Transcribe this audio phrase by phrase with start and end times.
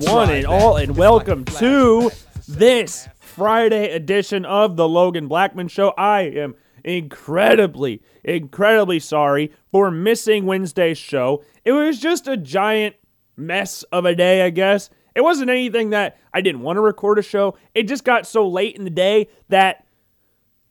[0.00, 2.10] one and all, and welcome to
[2.48, 5.90] this Friday edition of the Logan Blackman Show.
[5.98, 11.44] I am incredibly, incredibly sorry for missing Wednesday's show.
[11.64, 12.96] It was just a giant
[13.36, 14.88] mess of a day, I guess.
[15.14, 17.58] It wasn't anything that I didn't want to record a show.
[17.74, 19.84] It just got so late in the day that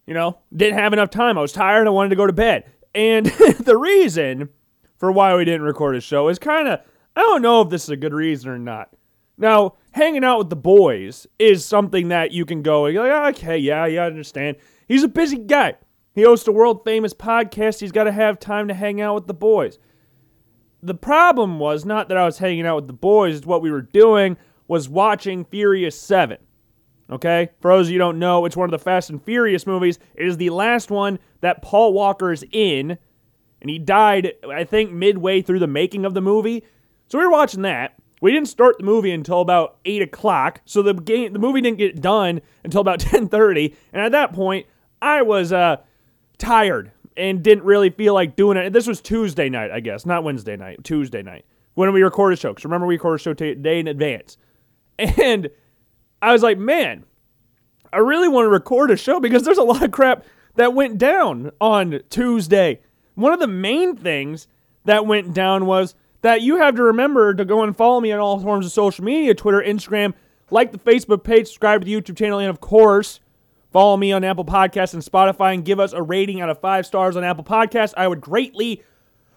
[0.05, 1.37] you know, didn't have enough time.
[1.37, 1.87] I was tired.
[1.87, 2.65] I wanted to go to bed.
[2.93, 3.25] And
[3.59, 4.49] the reason
[4.97, 6.79] for why we didn't record a show is kind of,
[7.15, 8.89] I don't know if this is a good reason or not.
[9.41, 12.95] Now, hanging out with the boys is something that you can go, like,
[13.35, 14.57] okay, yeah, yeah, I understand.
[14.87, 15.77] He's a busy guy.
[16.13, 17.79] He hosts a world famous podcast.
[17.79, 19.79] He's got to have time to hang out with the boys.
[20.83, 23.71] The problem was not that I was hanging out with the boys, it's what we
[23.71, 26.37] were doing was watching Furious 7.
[27.09, 27.49] Okay?
[27.61, 29.97] For those you don't know, it's one of the Fast and Furious movies.
[30.13, 32.95] It is the last one that Paul Walker is in,
[33.59, 36.63] and he died, I think, midway through the making of the movie.
[37.07, 37.95] So we were watching that.
[38.21, 41.79] We didn't start the movie until about eight o'clock, so the game, the movie didn't
[41.79, 43.75] get done until about ten thirty.
[43.91, 44.67] And at that point,
[45.01, 45.77] I was uh,
[46.37, 48.71] tired and didn't really feel like doing it.
[48.71, 52.51] This was Tuesday night, I guess, not Wednesday night, Tuesday night when we recorded show.
[52.51, 54.37] Because remember, we recorded show t- day in advance,
[54.99, 55.49] and
[56.21, 57.05] I was like, man,
[57.91, 60.23] I really want to record a show because there's a lot of crap
[60.55, 62.81] that went down on Tuesday.
[63.15, 64.47] One of the main things
[64.85, 68.19] that went down was that you have to remember to go and follow me on
[68.19, 70.13] all forms of social media Twitter, Instagram,
[70.49, 73.19] like the Facebook page, subscribe to the YouTube channel, and of course,
[73.71, 76.85] follow me on Apple Podcasts and Spotify and give us a rating out of five
[76.85, 77.93] stars on Apple Podcasts.
[77.95, 78.83] I would greatly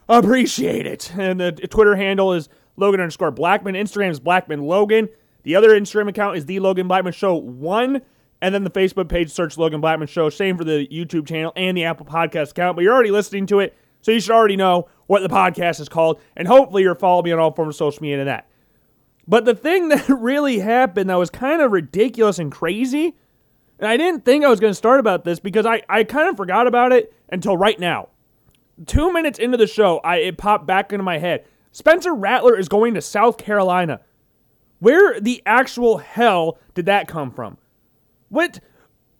[0.08, 1.14] appreciate it.
[1.16, 3.74] And the Twitter handle is Logan underscore Blackman.
[3.74, 5.08] Instagram is Blackman Logan.
[5.44, 8.02] The other Instagram account is the Logan Blackman Show one.
[8.42, 10.28] And then the Facebook page, search Logan Blackman Show.
[10.28, 12.76] Same for the YouTube channel and the Apple Podcast account.
[12.76, 15.88] But you're already listening to it, so you should already know what the podcast is
[15.88, 16.20] called.
[16.36, 18.48] And hopefully you're following me on all forms of social media and that.
[19.26, 23.16] But the thing that really happened that was kind of ridiculous and crazy,
[23.78, 26.28] and I didn't think I was going to start about this because I, I kind
[26.28, 28.08] of forgot about it until right now
[28.86, 31.44] two minutes into the show, I it popped back into my head.
[31.72, 34.00] Spencer Rattler is going to South Carolina.
[34.78, 37.58] Where the actual hell did that come from?
[38.28, 38.60] What?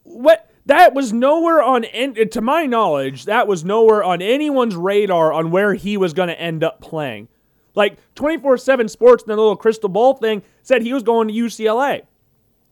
[0.03, 0.51] What?
[0.67, 5.75] That was nowhere on, to my knowledge, that was nowhere on anyone's radar on where
[5.75, 7.29] he was going to end up playing.
[7.75, 11.35] Like 24 7 Sports and the little crystal ball thing said he was going to
[11.35, 12.03] UCLA,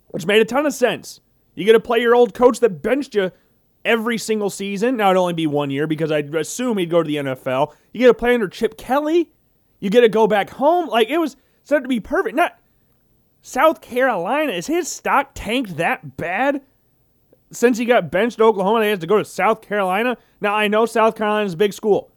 [0.09, 1.21] which made a ton of sense.
[1.55, 3.31] You get to play your old coach that benched you
[3.85, 4.97] every single season.
[4.97, 7.75] Now it'd only be one year because I'd assume he'd go to the NFL.
[7.93, 9.31] You get to play under Chip Kelly.
[9.81, 10.89] You get to go back home.
[10.89, 12.37] Like it was said to be perfect.
[12.37, 12.59] Not
[13.43, 14.53] South Carolina.
[14.53, 16.63] Is his stock tanked that bad?
[17.53, 20.17] Since he got benched at Oklahoma, they has to go to South Carolina.
[20.41, 22.11] Now I know South Carolina's a big school.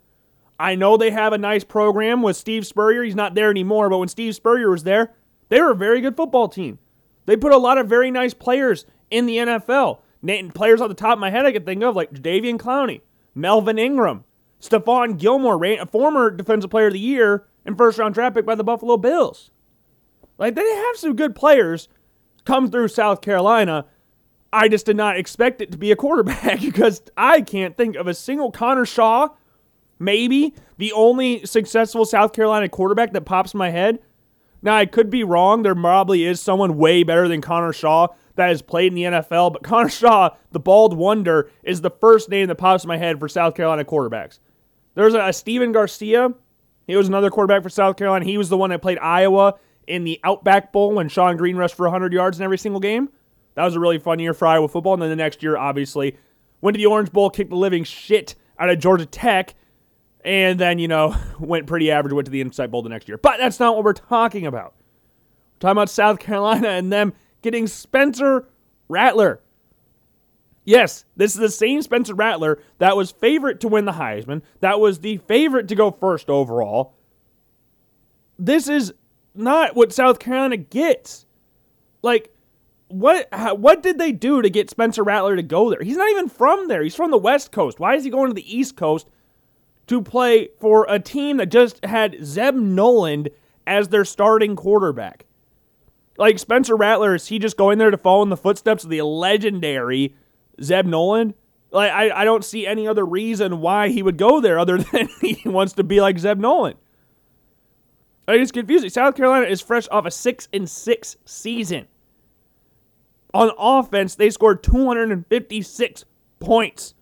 [0.57, 3.03] I know they have a nice program with Steve Spurrier.
[3.03, 5.13] He's not there anymore, but when Steve Spurrier was there,
[5.49, 6.79] they were a very good football team.
[7.25, 9.99] They put a lot of very nice players in the NFL.
[10.53, 13.01] Players off the top of my head I can think of like Jadeveon Clowney,
[13.35, 14.23] Melvin Ingram,
[14.61, 18.55] Stephon Gilmore, a former Defensive Player of the Year and first round draft pick by
[18.55, 19.51] the Buffalo Bills.
[20.37, 21.89] Like they have some good players
[22.45, 23.85] come through South Carolina.
[24.53, 28.07] I just did not expect it to be a quarterback because I can't think of
[28.07, 29.29] a single Connor Shaw,
[29.99, 33.99] maybe the only successful South Carolina quarterback that pops in my head.
[34.61, 35.61] Now, I could be wrong.
[35.61, 39.53] There probably is someone way better than Connor Shaw that has played in the NFL,
[39.53, 43.19] but Connor Shaw, the bald wonder, is the first name that pops in my head
[43.19, 44.39] for South Carolina quarterbacks.
[44.95, 46.33] There's a, a Stephen Garcia.
[46.87, 48.25] He was another quarterback for South Carolina.
[48.25, 49.55] He was the one that played Iowa
[49.87, 53.09] in the Outback Bowl when Shonn Greene rushed for 100 yards in every single game.
[53.55, 54.93] That was a really fun year for Iowa football.
[54.93, 56.17] And then the next year, obviously,
[56.61, 59.55] went to the Orange Bowl, kicked the living shit out of Georgia Tech,
[60.23, 63.17] and then, you know, went pretty average, went to the Insight Bowl the next year.
[63.17, 64.73] But that's not what we're talking about.
[65.55, 68.47] We're talking about South Carolina and them getting Spencer
[68.89, 69.41] Rattler.
[70.65, 74.79] Yes, this is the same Spencer Rattler that was favorite to win the Heisman, that
[74.79, 76.95] was the favorite to go first overall.
[78.39, 78.91] This is
[79.35, 81.25] not what South Carolina gets.
[82.01, 82.34] Like,
[82.87, 83.27] what
[83.59, 85.81] what did they do to get Spencer Rattler to go there?
[85.81, 86.83] He's not even from there.
[86.83, 87.79] He's from the West Coast.
[87.79, 89.07] Why is he going to the East Coast
[89.87, 93.29] to play for a team that just had Zeb Noland
[93.65, 95.25] as their starting quarterback?
[96.17, 99.01] Like Spencer Rattler, is he just going there to follow in the footsteps of the
[99.01, 100.15] legendary
[100.61, 101.33] Zeb Noland?
[101.71, 105.09] Like I, I don't see any other reason why he would go there other than
[105.21, 106.77] he wants to be like Zeb Noland.
[108.27, 108.89] Like, it's confusing.
[108.89, 111.87] South Carolina is fresh off a six and six season.
[113.35, 116.05] On offense, they scored 256
[116.39, 116.93] points,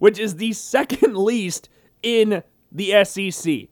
[0.00, 1.68] which is the second least
[2.02, 3.68] in the SEC.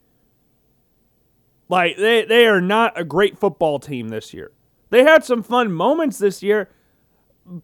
[1.69, 4.53] Like they they are not a great football team this year.
[4.91, 6.71] They had some fun moments this year,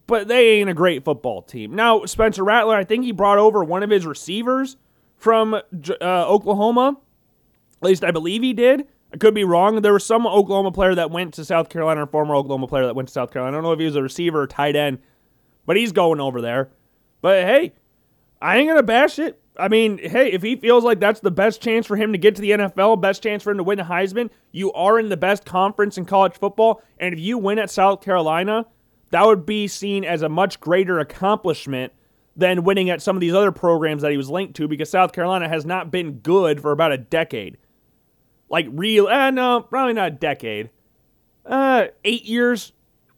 [0.09, 1.77] but they ain't a great football team.
[1.77, 4.77] Now, Spencer Rattler, I think he brought over one of his receivers
[5.17, 5.61] from uh,
[6.01, 6.97] Oklahoma.
[7.81, 8.89] At least I believe he did.
[9.15, 9.81] I could be wrong.
[9.81, 12.97] There was some Oklahoma player that went to South Carolina, or former Oklahoma player that
[12.97, 13.57] went to South Carolina.
[13.57, 14.99] I don't know if he was a receiver or tight end,
[15.67, 16.71] but he's going over there.
[17.23, 17.75] But hey,
[18.43, 19.41] I ain't gonna bash it.
[19.57, 22.35] I mean, hey, if he feels like that's the best chance for him to get
[22.35, 25.17] to the NFL, best chance for him to win the Heisman, you are in the
[25.17, 26.83] best conference in college football.
[26.99, 28.67] And if you win at South Carolina,
[29.11, 31.93] that would be seen as a much greater accomplishment
[32.37, 35.13] than winning at some of these other programs that he was linked to because South
[35.13, 37.59] Carolina has not been good for about a decade.
[38.55, 40.71] Like, real, eh, no, probably not a decade.
[41.45, 42.73] Uh, eight years.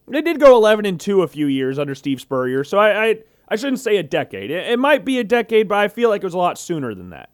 [0.08, 3.18] They did go 11 and 2 a few years under Steve Spurrier, so I, I
[3.48, 4.50] I shouldn't say a decade.
[4.50, 6.94] It, it, might be a decade, but I feel like it was a lot sooner
[6.94, 7.28] than that.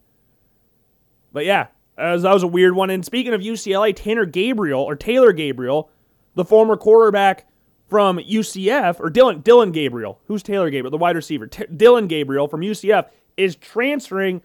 [1.33, 2.91] But yeah, as that was a weird one.
[2.91, 5.89] And speaking of UCLA, Tanner Gabriel or Taylor Gabriel,
[6.35, 7.47] the former quarterback
[7.89, 12.49] from UCF, or Dillon, Dillon Gabriel, who's Taylor Gabriel, the wide receiver, T- Dillon Gabriel
[12.49, 14.43] from UCF is transferring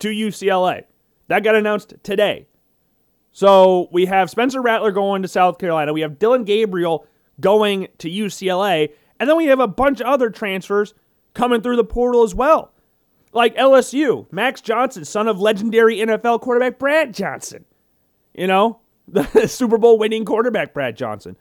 [0.00, 0.86] to UCLA.
[1.28, 2.48] That got announced today.
[3.32, 5.92] So we have Spencer Rattler going to South Carolina.
[5.92, 7.06] We have Dillon Gabriel
[7.40, 8.92] going to UCLA.
[9.18, 10.94] And then we have a bunch of other transfers
[11.34, 12.72] coming through the portal as well.
[13.32, 17.64] Like LSU, Max Johnson, son of legendary NFL quarterback Brad Johnson.
[18.34, 21.36] You know, the Super Bowl winning quarterback Brad Johnson.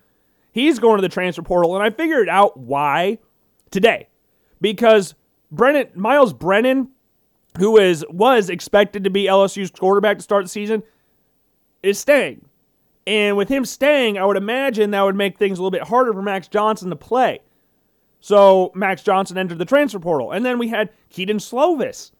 [0.51, 3.19] He's going to the transfer portal, and I figured out why
[3.71, 4.07] today.
[4.61, 5.15] Because
[5.51, 6.89] Brennan Myles Brennan,
[7.57, 10.83] who is was expected to be LSU's quarterback to start the season,
[11.83, 12.45] is staying.
[13.07, 16.13] And with him staying, I would imagine that would make things a little bit harder
[16.13, 17.39] for Max Johnson to play.
[18.19, 20.31] So Max Johnson entered the transfer portal.
[20.31, 22.11] And then we had Kedon Slovis,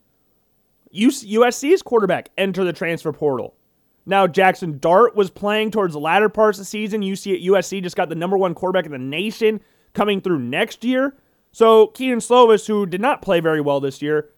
[0.94, 3.56] USC's quarterback, enter the transfer portal.
[4.06, 7.02] Now, Jaxson Dart was playing towards the latter parts of the season.
[7.02, 9.62] UC, USC just got the number one quarterback in the nation
[9.94, 11.16] coming through next year.
[11.52, 14.30] So Kedon Slovis, who did not play very well this year,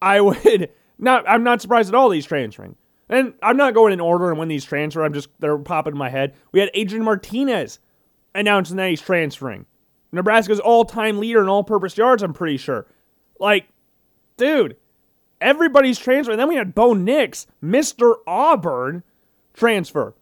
[0.00, 1.28] I would not.
[1.28, 2.76] I'm not surprised at all he's transferring.
[3.12, 5.04] And I'm not going in order and when these transfer.
[5.04, 6.34] I'm just they're popping in my head.
[6.50, 7.78] We had Adrian Martinez
[8.34, 9.66] announcing that he's transferring.
[10.12, 12.86] Nebraska's all time leader in all purpose yards, I'm pretty sure.
[13.38, 13.66] Like,
[14.38, 14.76] dude,
[15.42, 16.38] everybody's transferring.
[16.38, 18.14] Then we had Bo Nix, Mr.
[18.26, 19.02] Auburn,
[19.52, 20.14] transfer.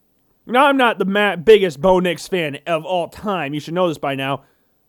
[0.47, 3.55] Now, I'm not the biggest Bo Nix fan of all time.
[3.55, 4.43] You should know this by now.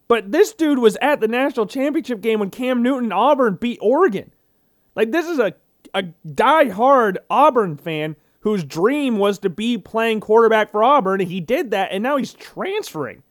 [0.08, 4.34] But this dude was at the national championship game when Cam Newton Auburn beat Oregon.
[4.96, 5.54] Like, this is a,
[5.94, 11.40] a die-hard Auburn fan whose dream was to be playing quarterback for Auburn, and he
[11.40, 13.24] did that, and now he's transferring.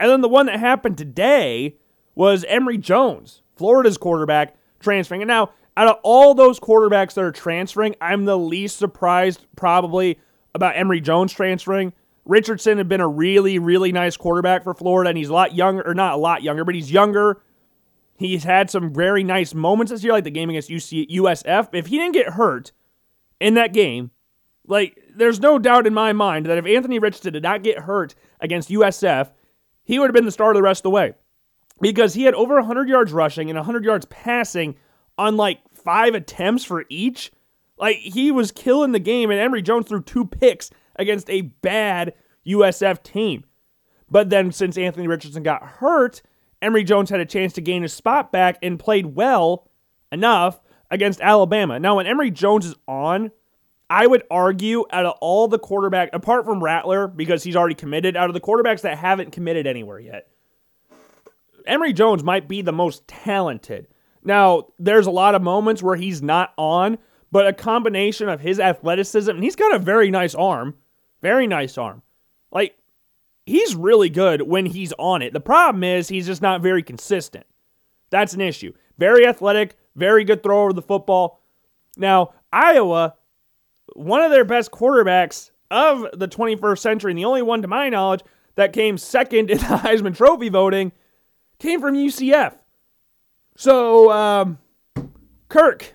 [0.00, 1.76] And then the one that happened today
[2.14, 5.22] was Emory Jones, Florida's quarterback, transferring.
[5.22, 10.18] And now, out of all those quarterbacks that are transferring, I'm the least surprised probably
[10.54, 11.92] about Emory Jones transferring.
[12.24, 15.86] Richardson had been a really, really nice quarterback for Florida, and he's a lot younger,
[15.86, 17.42] or not a lot younger, but he's younger.
[18.16, 21.68] He's had some very nice moments this year, like the game against UC, USF.
[21.72, 22.72] If he didn't get hurt
[23.40, 24.12] in that game,
[24.66, 28.14] like, there's no doubt in my mind that if Anthony Richardson did not get hurt
[28.40, 29.30] against USF,
[29.82, 31.14] he would have been the starter the rest of the way
[31.80, 34.76] because he had over 100 yards rushing and 100 yards passing
[35.18, 37.30] on like five attempts for each.
[37.76, 42.14] Like he was killing the game, and Emory Jones threw two picks against a bad
[42.46, 43.44] USF team.
[44.08, 46.22] But then, since Anthony Richardson got hurt,
[46.64, 49.68] Emory Jones had a chance to gain his spot back and played well
[50.10, 51.78] enough against Alabama.
[51.78, 53.30] Now, when Emory Jones is on,
[53.90, 58.16] I would argue out of all the quarterback, apart from Rattler, because he's already committed,
[58.16, 60.28] out of the quarterbacks that haven't committed anywhere yet,
[61.66, 63.86] Emory Jones might be the most talented.
[64.22, 66.96] Now, there's a lot of moments where he's not on,
[67.30, 70.76] but a combination of his athleticism, and he's got a very nice arm,
[71.20, 72.02] very nice arm.
[72.50, 72.76] Like,
[73.46, 75.32] he's really good when he's on it.
[75.32, 77.46] The problem is he's just not very consistent.
[78.10, 78.72] That's an issue.
[78.98, 81.40] Very athletic, very good thrower of the football.
[81.96, 83.14] Now, Iowa
[83.94, 87.88] one of their best quarterbacks of the 21st century, and the only one to my
[87.88, 88.20] knowledge
[88.56, 90.92] that came second in the Heisman Trophy voting,
[91.58, 92.56] came from UCF.
[93.56, 94.58] So, um,
[95.48, 95.94] Kirk,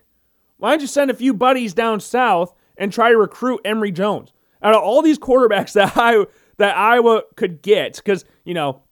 [0.58, 4.32] why don't you send a few buddies down south and try to recruit Emory Jones?
[4.62, 6.26] Out of all these quarterbacks that I
[6.60, 8.84] that Iowa could get, because you know,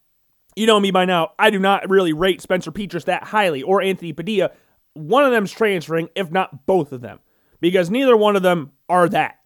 [0.56, 3.80] you know me by now, I do not really rate Spencer Petras that highly or
[3.80, 4.50] Anthony Padilla.
[4.94, 7.20] One of them's transferring, if not both of them
[7.60, 9.38] because neither one of them are that.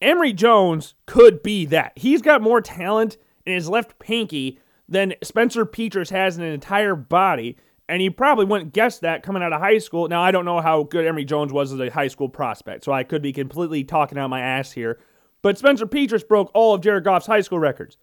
[0.00, 1.92] Emory Jones could be that.
[1.96, 4.58] He's got more talent in his left pinky
[4.88, 7.56] than Spencer Petras has in an entire body,
[7.88, 10.08] and you probably wouldn't guess that coming out of high school.
[10.08, 12.92] Now, I don't know how good Emory Jones was as a high school prospect, so
[12.92, 14.98] I could be completely talking out my ass here.
[15.44, 17.98] But Spencer Petras broke all of Jared Goff's high school records.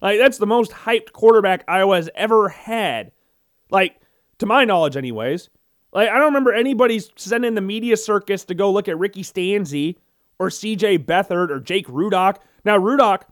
[0.00, 3.12] Like, that's the most hyped quarterback Iowa has ever had.
[3.70, 4.00] Like,
[4.38, 5.50] to my knowledge, anyways.
[5.92, 9.96] Like, I don't remember anybody sending the media circus to go look at Ricky Stanzi
[10.38, 12.38] or CJ Beathard or Jake Rudock.
[12.64, 13.24] Now, Rudock,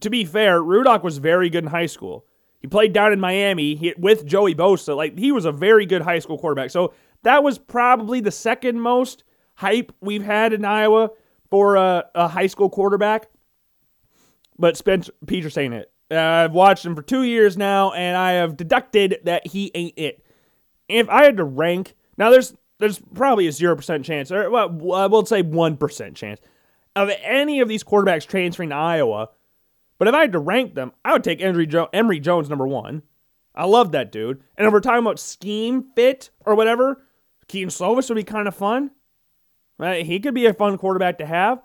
[0.00, 2.24] to be fair, Rudock was very good in high school.
[2.62, 4.96] He played down in Miami with Joey Bosa.
[4.96, 6.70] Like, he was a very good high school quarterback.
[6.70, 6.94] So,
[7.24, 9.22] that was probably the second most
[9.56, 11.10] hype we've had in Iowa
[11.50, 13.28] for a, a high school quarterback.
[14.58, 15.92] But Spencer Petras ain't it.
[16.10, 19.94] Uh, I've watched him for two years now, and I have deducted that he ain't
[19.96, 20.24] it.
[20.88, 24.94] If I had to rank, now there's there's probably a zero percent chance, or well,
[24.94, 26.40] I will say one percent chance
[26.96, 29.30] of any of these quarterbacks transferring to Iowa.
[29.98, 32.66] But if I had to rank them, I would take Emory, jo- Emory Jones number
[32.66, 33.02] one.
[33.54, 34.42] I love that dude.
[34.56, 37.04] And if we're talking about scheme fit or whatever,
[37.48, 38.90] Kedon Slovis would be kind of fun.
[39.80, 40.04] Right?
[40.04, 41.62] He could be a fun quarterback to have.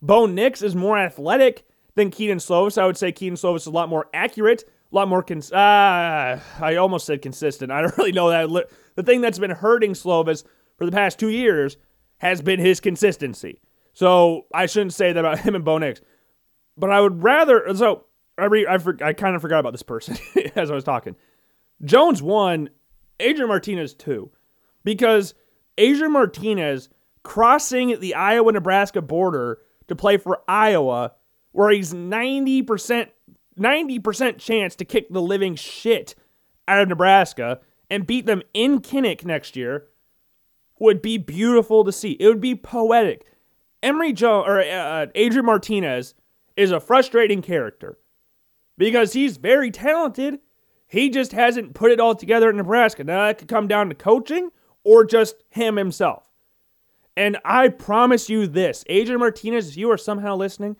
[0.00, 2.80] Bo Nix is more athletic than Kedon Slovis.
[2.80, 5.22] I would say Kedon Slovis is a lot more accurate, a lot more.
[5.22, 7.70] Cons- uh, I almost said consistent.
[7.72, 8.70] I don't really know that.
[8.94, 10.42] The thing that's been hurting Slovis
[10.78, 11.76] for the past two years
[12.16, 13.60] has been his consistency.
[13.92, 16.00] So I shouldn't say that about him and Bo Nix.
[16.78, 17.74] But I would rather.
[17.74, 18.06] So
[18.38, 20.16] I, re, I, for, I kind of forgot about this person
[20.56, 21.14] as I was talking.
[21.84, 22.70] Jones one,
[23.18, 24.30] Adrian Martinez two,
[24.82, 25.34] because
[25.76, 26.88] Adrian Martinez
[27.22, 29.58] crossing the Iowa Nebraska border
[29.88, 31.12] to play for Iowa,
[31.52, 33.08] where he's 90%
[33.58, 36.14] 90% chance to kick the living shit
[36.66, 37.60] out of Nebraska
[37.90, 39.88] and beat them in Kinnick next year
[40.78, 42.12] would be beautiful to see.
[42.12, 43.26] It would be poetic.
[43.82, 46.14] Emory Joe or uh, Adrian Martinez
[46.56, 47.98] is a frustrating character
[48.78, 50.40] because he's very talented.
[50.86, 53.04] He just hasn't put it all together in Nebraska.
[53.04, 54.50] Now that could come down to coaching
[54.84, 56.29] or just him himself.
[57.20, 60.78] And I promise you this Adrian Martinez, if you are somehow listening,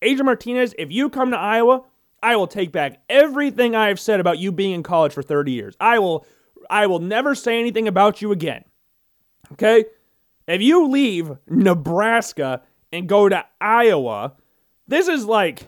[0.00, 1.82] Adrian Martinez, if you come to Iowa,
[2.22, 5.52] I will take back everything I have said about you being in college for 30
[5.52, 5.76] years.
[5.78, 6.26] I will
[6.70, 8.64] I will never say anything about you again.
[9.52, 9.84] Okay?
[10.48, 14.32] If you leave Nebraska and go to Iowa,
[14.88, 15.66] this is like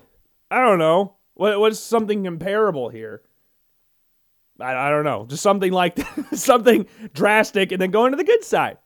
[0.50, 3.20] I don't know, what, what's something comparable here?
[4.58, 5.98] I, I don't know, just something like
[6.32, 8.78] something drastic and then going to the good side.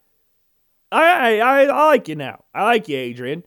[0.91, 2.45] I, I, I like you now.
[2.55, 3.45] I like you, Adrian.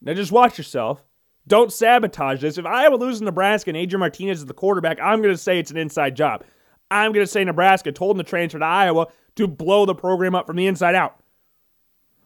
[0.00, 1.02] Now just watch yourself.
[1.46, 2.58] Don't sabotage this.
[2.58, 5.70] If Iowa loses Nebraska and Adrian Martinez is the quarterback, I'm going to say it's
[5.70, 6.44] an inside job.
[6.90, 10.34] I'm going to say Nebraska told him to transfer to Iowa to blow the program
[10.34, 11.18] up from the inside out.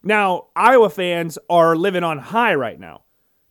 [0.02, 3.02] Now, Iowa fans are living on high right now.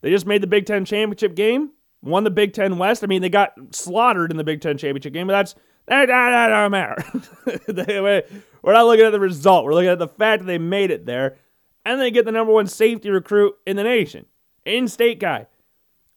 [0.02, 3.04] They just made the Big Ten championship game, won the Big Ten West.
[3.04, 5.56] I mean, they got slaughtered in the Big Ten championship game, but that's
[5.88, 8.24] that, that, that don't matter.
[8.66, 9.64] We're not looking at the result.
[9.64, 11.38] We're looking at the fact that they made it there,
[11.86, 14.26] and they get the number one safety recruit in the nation,
[14.66, 15.46] in-state guy.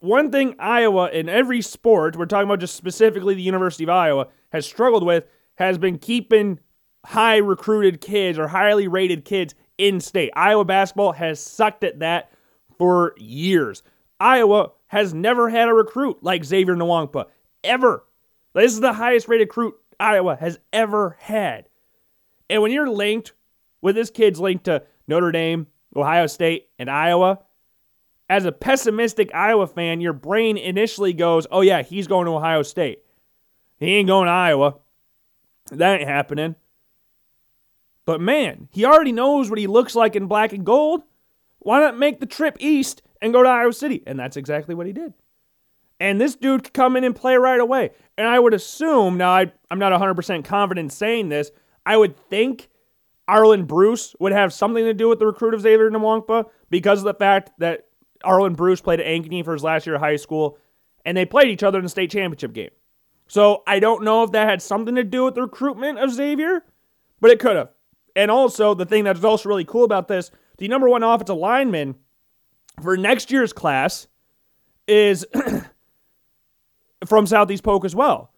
[0.01, 4.29] One thing Iowa in every sport, we're talking about just specifically the University of Iowa,
[4.51, 5.27] has struggled with
[5.57, 6.59] has been keeping
[7.05, 10.31] high recruited kids or highly rated kids in state.
[10.35, 12.33] Iowa basketball has sucked at that
[12.79, 13.83] for years.
[14.21, 17.27] Iowa has never had a recruit like Xavier Nwankpa,
[17.63, 18.05] ever.
[18.55, 21.69] This is the highest rated recruit Iowa has ever had.
[22.51, 23.33] And when you're linked
[23.81, 27.41] with this kid's linked to Notre Dame, Ohio State, and Iowa,
[28.29, 32.63] as a pessimistic Iowa fan, your brain initially goes, oh, yeah, he's going to Ohio
[32.63, 33.05] State.
[33.79, 34.77] He ain't going to Iowa.
[35.71, 36.57] That ain't happening.
[38.05, 41.03] But man, he already knows what he looks like in black and gold.
[41.59, 44.03] Why not make the trip east and go to Iowa City?
[44.07, 45.13] And that's exactly what he did.
[46.01, 47.91] And this dude could come in and play right away.
[48.17, 51.51] And I would assume, now I, I'm not 100% confident saying this,
[51.89, 52.69] I would think
[53.29, 57.07] Arland Bruce would have something to do with the recruit of Xavier Nwankpa because of
[57.07, 57.87] the fact that
[58.23, 60.59] Arland Bruce played at Ankeny for his last year of high school,
[61.07, 62.69] and they played each other in the state championship game.
[63.27, 66.63] So I don't know if that had something to do with the recruitment of Xavier,
[67.23, 67.71] but it could have.
[68.15, 71.95] And also, the thing that's also really cool about this, the number one offensive lineman
[72.83, 74.09] for next year's class
[74.87, 75.25] is
[77.07, 78.33] from Southeast Polk as well.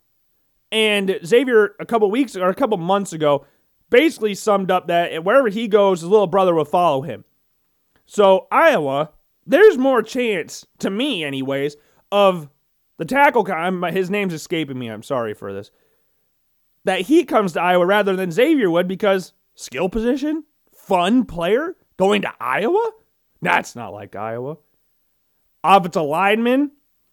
[0.73, 3.45] And Xavier, a couple weeks or a couple months ago,
[3.91, 7.25] basically summed up that wherever he goes, his little brother will follow him.
[8.07, 9.11] So, Iowa,
[9.47, 11.77] there's more chance, to me, anyways,
[12.13, 12.49] of
[12.99, 13.45] the tackle.
[13.87, 14.89] His name's escaping me.
[14.89, 15.71] I'm sorry for this.
[16.85, 22.23] That he comes to Iowa rather than Xavier would because skill position, fun player, going
[22.23, 22.93] to Iowa?
[23.43, 24.57] That's not like Iowa.
[25.63, 26.71] Offensive lineman,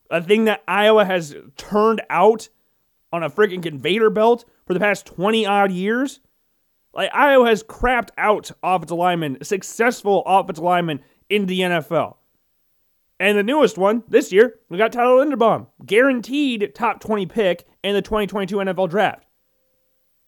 [0.09, 2.49] a thing that Iowa has turned out
[3.11, 6.19] on a freaking conveyor belt for the past 20 odd years.
[6.93, 12.15] Like Iowa has crapped out offensive linemen, successful offensive linemen in the NFL.
[13.19, 17.95] And the newest one this year, we got Tyler Linderbaum, guaranteed top 20 pick in
[17.95, 19.25] the 2022 NFL draft.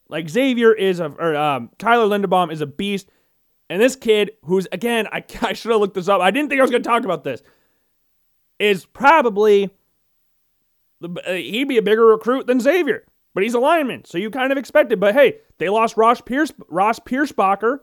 [0.08, 3.10] Like Xavier is a, or um, Kyler Linderbaum is a beast.
[3.70, 6.22] And this kid, who's again, I, I should have looked this up.
[6.22, 7.42] I didn't think I was going to talk about this.
[8.58, 9.70] Is probably
[11.04, 14.52] Uh, he'd be a bigger recruit than Xavier, but he's a lineman, so you kind
[14.52, 15.00] of expect it.
[15.00, 17.80] But hey, they lost Ross Pierce, Ross Pierschbacher,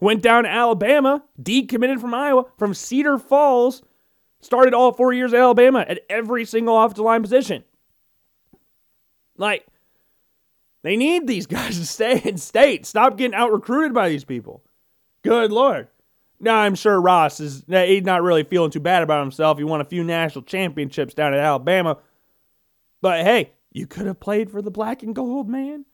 [0.00, 3.82] went down to Alabama, decommitted from Iowa, from Cedar Falls,
[4.40, 7.64] started all four years at Alabama at every single offensive line position.
[9.36, 9.66] Like,
[10.82, 12.86] they need these guys to stay in state.
[12.86, 14.62] Stop getting out recruited by these people.
[15.22, 15.88] Good Lord.
[16.40, 19.56] Now, I'm sure Ross is he's not really feeling too bad about himself.
[19.56, 21.98] He won a few national championships down at Alabama.
[23.04, 25.84] But hey, you could have played for the black and gold, man.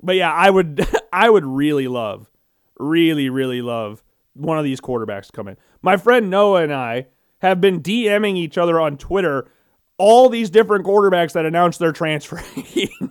[0.00, 2.30] But yeah, I would I would really love,
[2.78, 5.56] really, really love one of these quarterbacks to come in.
[5.82, 9.50] My friend Noah and I have been DMing each other on Twitter
[9.98, 12.40] all these different quarterbacks that announced their transfer.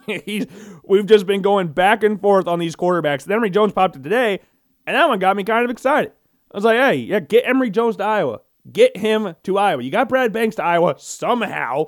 [0.85, 3.25] we've just been going back and forth on these quarterbacks.
[3.25, 4.39] Then Emory Jones popped it today,
[4.87, 6.13] and that one got me kind of excited.
[6.49, 8.39] I was like, hey, yeah, get Emory Jones to Iowa.
[8.71, 9.83] Get him to Iowa.
[9.83, 11.87] You got Brad Banks to Iowa somehow.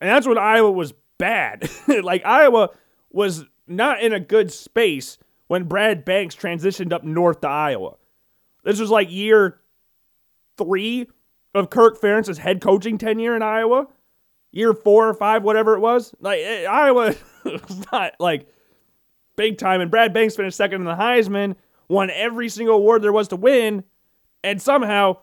[0.00, 1.68] And that's when Iowa was bad.
[2.02, 2.70] like Iowa
[3.10, 7.96] was not in a good space when Brad Banks transitioned up north to Iowa.
[8.64, 9.60] This was like year
[10.56, 11.08] three
[11.54, 13.86] of Kirk Ferentz's head coaching tenure in Iowa.
[14.50, 16.14] Year four or five, whatever it was.
[16.20, 17.14] Like eh, Iowa
[17.44, 18.48] was not like
[19.36, 19.80] big time.
[19.80, 21.56] And Brad Banks finished second in the Heisman
[21.88, 23.84] won every single award there was to win,
[24.44, 25.18] and somehow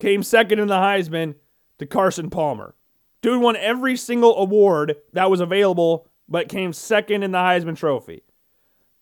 [0.00, 1.34] came second in the Heisman
[1.78, 2.74] to Carson Palmer.
[3.22, 8.22] Dude won every single award that was available, but came second in the Heisman Trophy.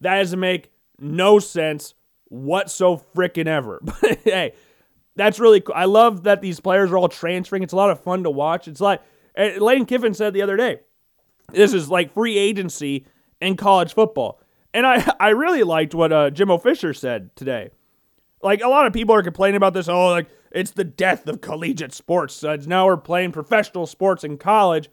[0.00, 1.94] That doesn't make no sense
[2.28, 3.80] whatso frickin' ever.
[4.00, 4.52] But hey,
[5.16, 5.74] that's really cool.
[5.76, 7.62] I love that these players are all transferring.
[7.62, 8.66] It's a lot of fun to watch.
[8.68, 9.00] It's like
[9.36, 10.80] Lane Kiffin said the other day.
[11.52, 13.06] This is like free agency
[13.40, 14.40] in college football.
[14.72, 17.70] And I, I really liked what uh, Jimbo Fisher said today.
[18.42, 19.88] Like, a lot of people are complaining about this.
[19.88, 22.42] Oh, like, it's the death of collegiate sports.
[22.42, 24.88] Uh, now we're playing professional sports in college.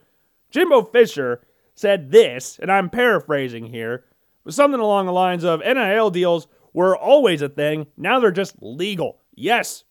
[0.49, 1.41] Jimbo Fisher
[1.75, 4.03] said this, and I'm paraphrasing here,
[4.43, 7.87] but something along the lines of NIL deals were always a thing.
[7.95, 9.21] Now they're just legal.
[9.35, 9.83] Yes,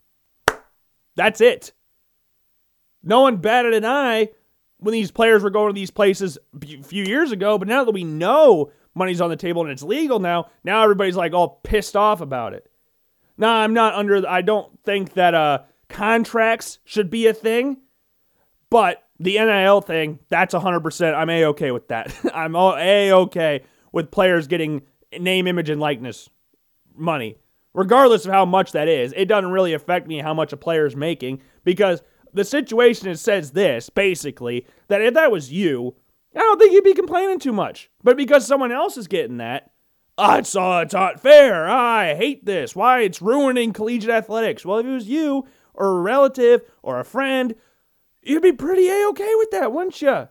[1.17, 1.73] that's it.
[3.03, 4.29] No one batted an eye
[4.79, 7.93] when these players were going to these places a few years ago, but now that
[7.93, 11.97] we know money's on the table and it's legal now, now everybody's like all pissed
[11.97, 12.70] off about it.
[13.41, 17.79] Now, I'm not under, I don't think that uh, contracts should be a thing,
[18.69, 21.15] but the NIL thing, that's 100%.
[21.15, 22.15] I'm A okay with that.
[22.35, 24.83] I'm A okay with players getting
[25.19, 26.29] name, image, and likeness
[26.95, 27.39] money.
[27.73, 30.85] Regardless of how much that is, it doesn't really affect me how much a player
[30.85, 32.03] is making because
[32.35, 35.97] the situation it says this basically that if that was you,
[36.37, 37.91] I don't think you'd be complaining too much.
[38.03, 39.71] But because someone else is getting that,
[40.19, 41.69] oh, it's, uh, it's not fair.
[41.69, 42.77] I hate this.
[42.77, 43.01] Why?
[43.01, 44.65] It's ruining collegiate athletics.
[44.65, 47.55] Well, if it was you or a relative or a friend,
[48.23, 50.29] you'd be pretty A-okay with that, wouldn't you?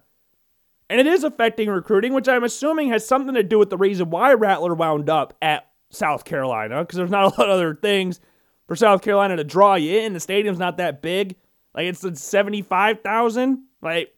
[0.89, 4.10] And it is affecting recruiting, which I'm assuming has something to do with the reason
[4.10, 8.20] why Rattler wound up at South Carolina, because there's not a lot of other things
[8.68, 10.13] for South Carolina to draw you in.
[10.13, 11.36] The stadium's not that big.
[11.76, 13.63] Like, it's 75,000.
[13.82, 14.15] Like,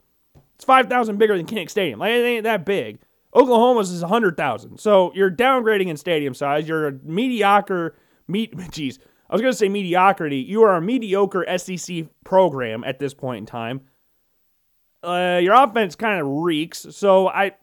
[0.56, 2.00] it's 5,000 bigger than Kinnick Stadium.
[2.00, 3.00] Like, it ain't that big.
[3.36, 4.80] Oklahoma's is 100,000.
[4.80, 6.68] So you're downgrading in stadium size.
[6.68, 7.96] You're a mediocre,
[8.28, 10.40] me, geez, I was going to say mediocrity.
[10.40, 13.82] You are a mediocre SEC program at this point in time.
[15.02, 16.86] Uh, your offense kind of reeks.
[16.92, 17.54] So I,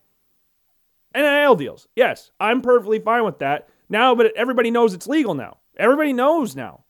[1.14, 1.86] NIL deals.
[1.94, 5.58] Yes, I'm perfectly fine with that now, but everybody knows it's legal now.
[5.76, 6.84] Everybody knows now.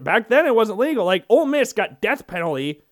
[0.00, 1.04] Back then, it wasn't legal.
[1.04, 2.82] Like Ole Miss got death penalty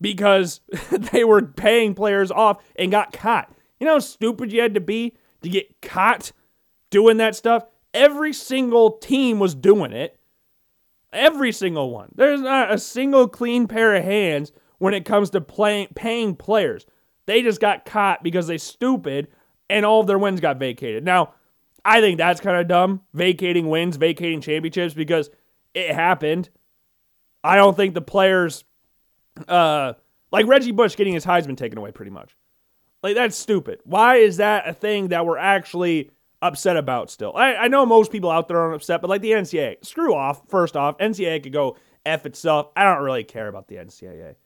[0.00, 0.60] because
[1.12, 3.52] they were paying players off and got caught.
[3.82, 6.30] You know how stupid you had to be to get caught
[6.90, 7.64] doing that stuff?
[7.92, 10.20] Every single team was doing it.
[11.12, 12.12] Every single one.
[12.14, 16.86] There's not a single clean pair of hands when it comes to playing, paying players.
[17.26, 19.26] They just got caught because they stupid
[19.68, 21.04] and all of their wins got vacated.
[21.04, 21.34] Now,
[21.84, 25.28] I think that's kind of dumb, vacating wins, vacating championships because
[25.74, 26.50] it happened.
[27.42, 28.62] I don't think the players
[29.48, 29.94] uh,
[30.30, 32.36] like Reggie Bush getting his Heisman taken away, pretty much.
[33.02, 33.80] Like that's stupid.
[33.84, 36.10] Why is that a thing that we're actually
[36.40, 37.32] upset about still?
[37.36, 40.42] I, I know most people out there aren't upset, but like the NCAA, screw off.
[40.48, 42.70] First off, NCAA could go f itself.
[42.76, 44.36] I don't really care about the NCAA.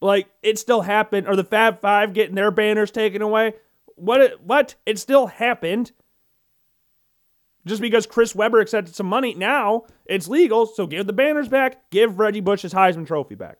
[0.00, 3.54] Like it still happened, or the Fab Five getting their banners taken away.
[3.96, 4.20] What?
[4.20, 4.74] It, what?
[4.84, 5.92] It still happened.
[7.66, 9.34] just because Chris Webber accepted some money.
[9.34, 13.58] Now it's legal, so give the banners back, give Reggie Bush his Heisman Trophy back.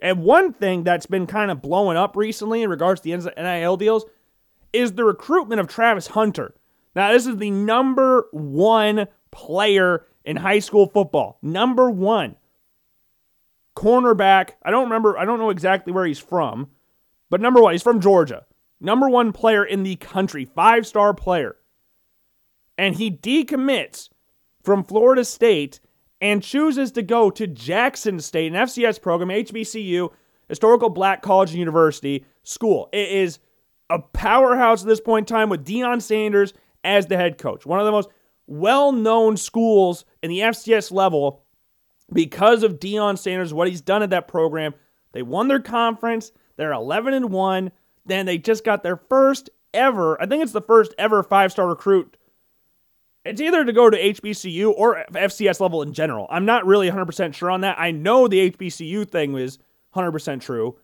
[0.00, 3.76] And one thing that's been kind of blowing up recently in regards to the NIL
[3.76, 4.04] deals
[4.72, 6.54] is the recruitment of Travis Hunter.
[6.94, 11.38] Now, this is the number one player in high school football.
[11.42, 12.36] Number one.
[13.76, 14.50] Cornerback.
[14.62, 16.70] I don't remember, I don't know exactly where he's from,
[17.30, 18.44] but number one, he's from Georgia.
[18.80, 21.56] Number one player in the country, five star player
[22.78, 24.08] and he decommits
[24.62, 25.80] from Florida State
[26.20, 30.10] and chooses to go to Jackson State, an FCS program, HBCU,
[30.48, 32.88] Historical Black College and University school.
[32.92, 33.38] It is
[33.90, 36.54] a powerhouse at this point in time with Deion Sanders
[36.84, 37.66] as the head coach.
[37.66, 38.08] One of the most
[38.46, 41.44] well known schools in the FCS level
[42.12, 44.74] because of Deion Sanders, what he's done at that program.
[45.12, 47.70] They won their conference, they're 11 and 1.
[48.06, 51.68] Then they just got their first ever, I think it's the first ever five star
[51.68, 52.16] recruit
[53.24, 56.26] it's either to go to HBCU or FCS level in general.
[56.30, 57.78] I'm not really 100% sure on that.
[57.78, 59.58] I know the HBCU thing was
[59.94, 60.78] 100% true.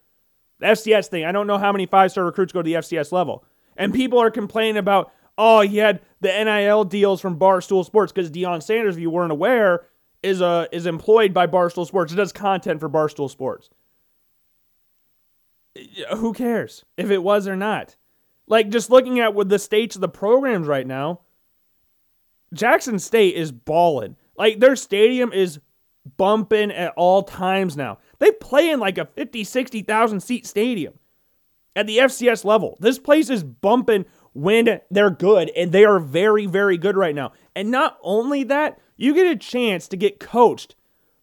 [0.61, 3.13] The FCS thing, I don't know how many five star recruits go to the FCS
[3.13, 3.45] level.
[3.77, 8.31] And people are complaining about, oh, he had the NIL deals from Barstool Sports because
[8.31, 9.87] Deion Sanders, if you weren't aware,
[10.23, 12.13] is uh, is employed by Barstool Sports.
[12.13, 13.69] It does content for Barstool Sports.
[16.17, 17.97] Who cares if it was or not?
[18.47, 21.21] Like just looking at what the states of the programs right now,
[22.55, 24.17] Jackson State is balling.
[24.37, 25.61] Like their stadium is
[26.17, 27.99] bumping at all times now.
[28.19, 30.95] They play in like a 50, 60,000 seat stadium
[31.77, 32.77] at the FCS level.
[32.81, 37.33] This place is bumping when they're good, and they are very, very good right now.
[37.55, 40.75] And not only that, you get a chance to get coached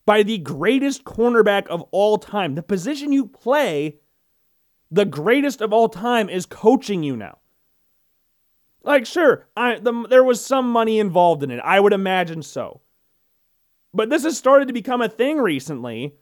[0.05, 2.55] by the greatest cornerback of all time.
[2.55, 3.97] The position you play,
[4.89, 7.37] the greatest of all time, is coaching you now.
[8.83, 11.61] Like, sure, I, the, there was some money involved in it.
[11.63, 12.81] I would imagine so.
[13.93, 16.15] But this has started to become a thing recently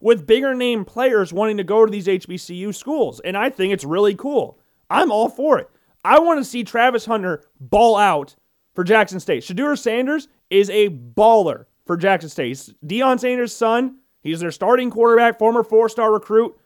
[0.00, 3.20] with bigger name players wanting to go to these HBCU schools.
[3.20, 4.58] And I think it's really cool.
[4.90, 5.70] I'm all for it.
[6.04, 8.34] I want to see Travis Hunter ball out
[8.74, 9.44] for Jackson State.
[9.44, 12.74] Shedeur Sanders is a baller for Jackson State.
[12.84, 13.98] Deion Sanders' son.
[14.22, 16.56] He's their starting quarterback, former four star recruit.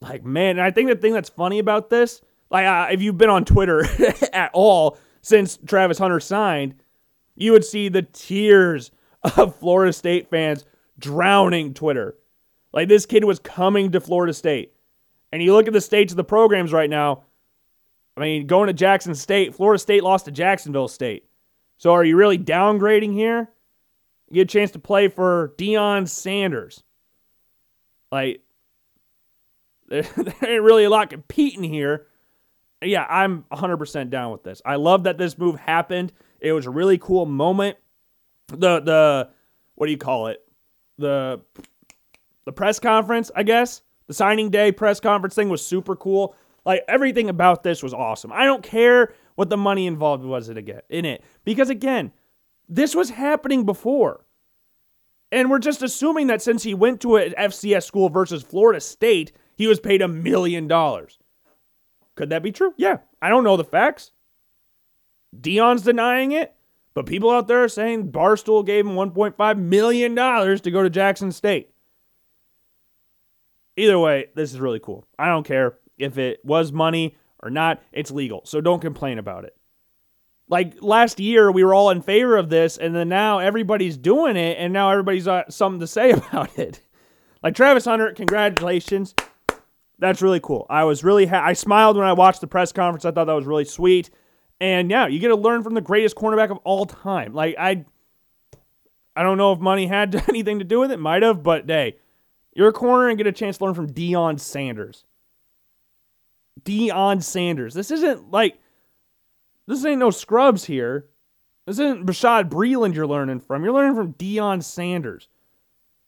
[0.00, 2.22] Like, man, I think the thing that's funny about this
[2.52, 3.84] like, uh, if you've been on Twitter
[4.32, 6.74] at all since Travis Hunter signed,
[7.34, 8.90] you would see the tears
[9.36, 10.66] of Florida State fans
[10.98, 12.14] drowning Twitter.
[12.72, 14.74] Like, this kid was coming to Florida State.
[15.32, 17.24] And you look at the states of the programs right now.
[18.18, 21.24] I mean, going to Jackson State, Florida State lost to Jacksonville State.
[21.78, 23.48] So are you really downgrading here?
[24.28, 26.82] You get a chance to play for Deion Sanders.
[28.10, 28.42] Like,
[29.88, 30.04] there
[30.42, 32.06] ain't really a lot competing here
[32.82, 34.62] yeah, I'm 100% down with this.
[34.64, 36.12] I love that this move happened.
[36.40, 37.76] It was a really cool moment.
[38.48, 39.30] The the
[39.76, 40.44] what do you call it?
[40.98, 41.40] The
[42.44, 43.82] the press conference, I guess.
[44.08, 46.34] The signing day press conference thing was super cool.
[46.64, 48.32] Like everything about this was awesome.
[48.32, 52.12] I don't care what the money involved was in it because again,
[52.68, 54.24] this was happening before.
[55.30, 59.32] And we're just assuming that since he went to an FCS school versus Florida State,
[59.56, 61.18] he was paid a million dollars.
[62.14, 62.74] Could that be true?
[62.76, 62.98] Yeah.
[63.20, 64.10] I don't know the facts.
[65.38, 66.54] Deion's denying it,
[66.94, 71.32] but people out there are saying Barstool gave him $1.5 million to go to Jackson
[71.32, 71.70] State.
[73.76, 75.06] Either way, this is really cool.
[75.18, 78.42] I don't care if it was money or not, it's legal.
[78.44, 79.56] So don't complain about it.
[80.48, 84.36] Like last year, we were all in favor of this, and then now everybody's doing
[84.36, 86.80] it, and now everybody's got something to say about it.
[87.42, 89.14] Like Travis Hunter, congratulations
[90.02, 90.66] that's really cool.
[90.68, 93.04] I was really ha- I smiled when I watched the press conference.
[93.04, 94.10] I thought that was really sweet.
[94.60, 97.32] And yeah, you get to learn from the greatest cornerback of all time.
[97.34, 97.84] Like I
[99.14, 101.96] I don't know if money had anything to do with it, might have, but hey,
[102.52, 105.04] you're a corner and get a chance to learn from Deion Sanders.
[106.64, 107.72] Deion Sanders.
[107.72, 108.58] This isn't like
[109.68, 111.06] this ain't no scrubs here.
[111.66, 113.62] This isn't Bashad Breeland you're learning from.
[113.62, 115.28] You're learning from Deion Sanders.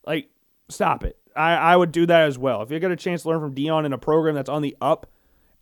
[0.04, 0.28] Like,
[0.68, 1.16] stop it.
[1.36, 2.62] I, I would do that as well.
[2.62, 4.76] If you get a chance to learn from Deion in a program that's on the
[4.80, 5.06] up,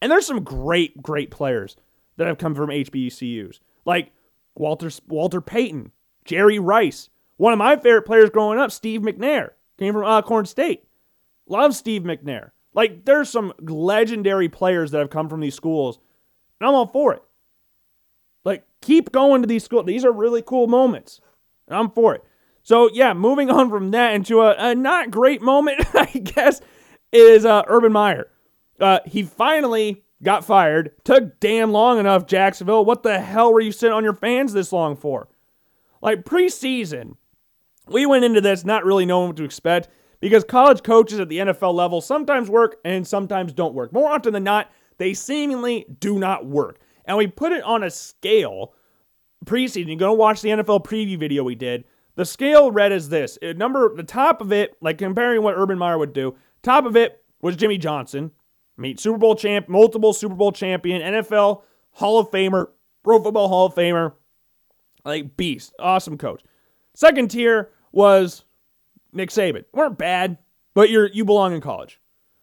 [0.00, 1.76] and there's some great, great players
[2.16, 4.12] that have come from HBCUs, like
[4.54, 5.92] Walter Walter Payton,
[6.24, 7.08] Jerry Rice.
[7.36, 10.84] One of my favorite players growing up, Steve McNair, came from Alcorn State.
[11.46, 12.50] Love Steve McNair.
[12.74, 15.98] Like there's some legendary players that have come from these schools,
[16.60, 17.22] and I'm all for it.
[18.44, 19.86] Like keep going to these schools.
[19.86, 21.20] These are really cool moments.
[21.68, 22.24] And I'm for it.
[22.62, 26.60] So yeah, moving on from that into a, a not great moment, I guess,
[27.12, 28.28] is uh, Urban Meyer.
[28.80, 30.92] Uh, he finally got fired.
[31.04, 32.84] Took damn long enough, Jacksonville.
[32.84, 35.28] What the hell were you sitting on your fans this long for?
[36.00, 37.16] Like preseason,
[37.88, 39.88] we went into this not really knowing what to expect
[40.20, 43.92] because college coaches at the NFL level sometimes work and sometimes don't work.
[43.92, 46.78] More often than not, they seemingly do not work.
[47.04, 48.74] And we put it on a scale
[49.44, 49.88] preseason.
[49.88, 51.84] You're going to watch the NFL preview video we did.
[52.14, 53.38] The scale read as this.
[53.40, 56.36] It number the top of it, like comparing what Urban Meyer would do.
[56.62, 58.30] Top of it was Jimmy Johnson,
[58.76, 62.68] meet Super Bowl champ, multiple Super Bowl champion, NFL Hall of Famer,
[63.02, 64.12] Pro Football Hall of Famer,
[65.04, 66.42] like beast, awesome coach.
[66.94, 68.44] Second tier was
[69.12, 69.64] Nick Saban.
[69.72, 70.38] weren't bad,
[70.74, 71.98] but you're you belong in college.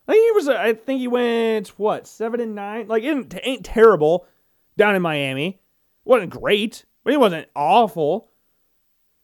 [0.08, 0.47] I think he was.
[0.49, 2.88] I think he went what seven and nine.
[2.88, 4.25] Like it ain't terrible
[4.77, 5.62] down in Miami.
[6.03, 8.28] wasn't great, but he wasn't awful.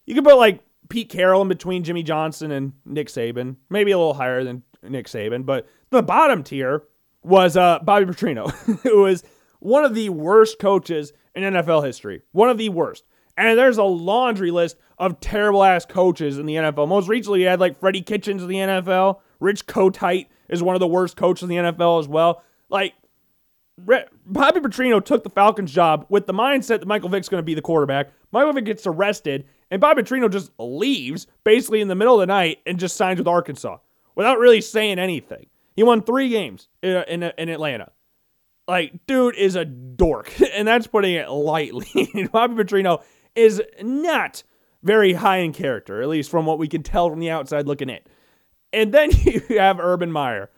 [0.06, 3.98] You could put like Pete Carroll in between Jimmy Johnson and Nick Saban, maybe a
[3.98, 6.84] little higher than Nick Saban, but the bottom tier
[7.24, 8.52] was uh, Bobby Petrino,
[8.84, 9.24] who was
[9.60, 12.22] one of the worst coaches in NFL history.
[12.32, 13.04] One of the worst.
[13.38, 16.88] And there's a laundry list of terrible ass coaches in the NFL.
[16.88, 19.20] Most recently, you had like Freddie Kitchens in the NFL.
[19.40, 22.44] Rich Kotite is one of the worst coaches in the NFL as well.
[22.70, 22.94] Like,
[23.78, 27.54] Bobby Petrino took the Falcons job with the mindset that Michael Vick's going to be
[27.54, 28.12] the quarterback.
[28.32, 32.28] Michael Vick gets arrested, and Bobby Petrino just leaves basically in the middle of the
[32.28, 33.78] night and just signs with Arkansas
[34.16, 35.48] without really saying anything.
[35.76, 37.92] He won three games in, in, in Atlanta.
[38.68, 42.10] Like, dude is a dork, and that's putting it lightly.
[42.32, 43.04] Bobby Petrino
[43.36, 44.44] is not
[44.82, 47.90] very high in character, at least from what we can tell from the outside looking
[47.90, 48.00] in.
[48.72, 50.50] And then you have Urban Meyer,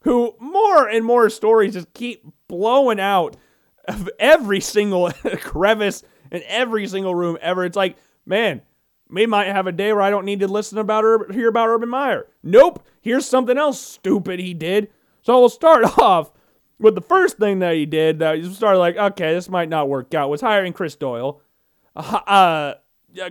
[0.00, 3.36] who more and more stories just keep blowing out
[3.86, 7.64] of every single crevice in every single room ever.
[7.64, 8.62] It's like, man,
[9.08, 11.68] we might have a day where I don't need to listen about or hear about
[11.68, 12.26] Urban Meyer.
[12.42, 14.88] Nope, here's something else stupid he did.
[15.22, 16.32] So we'll start off
[16.78, 19.88] with the first thing that he did that you started like, okay, this might not
[19.88, 20.30] work out.
[20.30, 21.40] Was hiring Chris Doyle,
[21.96, 22.74] uh, uh,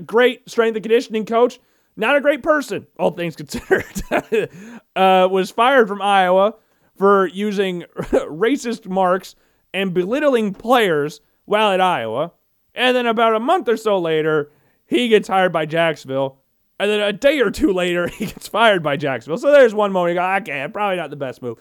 [0.06, 1.60] great strength and conditioning coach.
[1.96, 3.86] Not a great person, all things considered.
[4.96, 6.56] uh, was fired from Iowa
[6.98, 9.36] for using racist marks
[9.74, 12.32] and belittling players while at Iowa.
[12.76, 14.50] And then about a month or so later,
[14.94, 16.40] he gets hired by Jacksonville.
[16.80, 19.38] And then a day or two later, he gets fired by Jacksonville.
[19.38, 21.60] So there's one moment you go, okay, probably not the best move.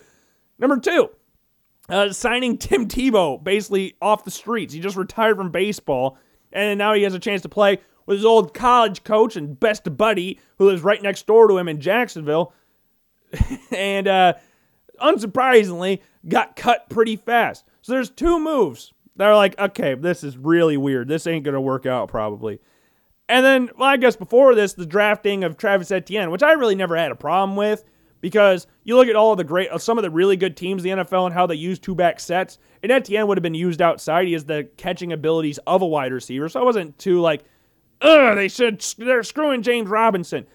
[0.58, 1.10] Number two,
[1.88, 4.72] uh, signing Tim Tebow basically off the streets.
[4.74, 6.18] He just retired from baseball,
[6.52, 9.96] and now he has a chance to play with his old college coach and best
[9.96, 12.52] buddy who lives right next door to him in Jacksonville.
[13.70, 14.34] and uh,
[15.00, 17.64] unsurprisingly, got cut pretty fast.
[17.80, 18.92] So there's two moves.
[19.16, 21.08] They're like, okay, this is really weird.
[21.08, 22.60] This ain't going to work out probably.
[23.28, 26.74] And then, well, I guess before this, the drafting of Travis Etienne, which I really
[26.74, 27.84] never had a problem with
[28.20, 30.98] because you look at all of the great, some of the really good teams in
[30.98, 32.58] the NFL and how they use two back sets.
[32.82, 34.26] And Etienne would have been used outside.
[34.26, 36.48] He has the catching abilities of a wide receiver.
[36.48, 37.44] So I wasn't too like,
[38.00, 40.46] ugh, they should, they're screwing James Robinson.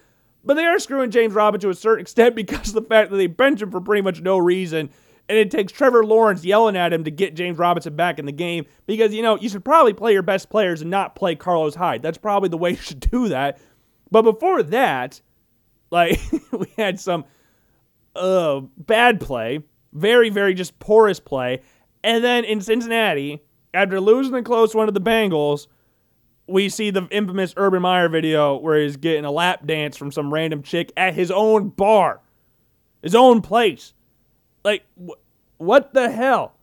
[0.44, 3.16] But they are screwing James Robinson to a certain extent because of the fact that
[3.16, 4.90] they bench him for pretty much no reason
[5.28, 8.32] and it takes Trevor Lawrence yelling at him to get James Robinson back in the
[8.32, 11.74] game because, you know, you should probably play your best players and not play Carlos
[11.74, 12.02] Hyde.
[12.02, 13.58] That's probably the way you should do that.
[14.10, 15.20] But before that,
[15.90, 16.18] like,
[16.52, 17.26] we had some
[18.16, 21.60] uh, bad play, very, very just porous play.
[22.02, 23.42] And then in Cincinnati,
[23.74, 25.66] after losing the close one to the Bengals,
[26.46, 30.32] we see the infamous Urban Meyer video where he's getting a lap dance from some
[30.32, 32.22] random chick at his own bar,
[33.02, 33.92] his own place.
[34.64, 35.18] Like, wh-
[35.60, 36.54] what the hell?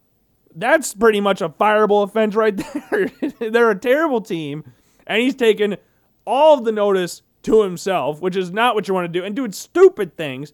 [0.55, 2.55] That's pretty much a fireable offense right
[2.91, 3.49] there.
[3.51, 4.63] They're a terrible team,
[5.05, 5.77] and he's taken
[6.25, 9.35] all of the notice to himself, which is not what you want to do, and
[9.35, 10.53] doing stupid things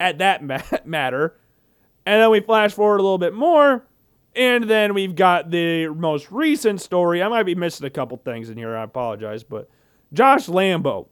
[0.00, 1.36] at that ma- matter.
[2.04, 3.86] And then we flash forward a little bit more,
[4.34, 7.22] and then we've got the most recent story.
[7.22, 8.76] I might be missing a couple things in here.
[8.76, 9.68] I apologize, but
[10.12, 11.06] Josh Lambo,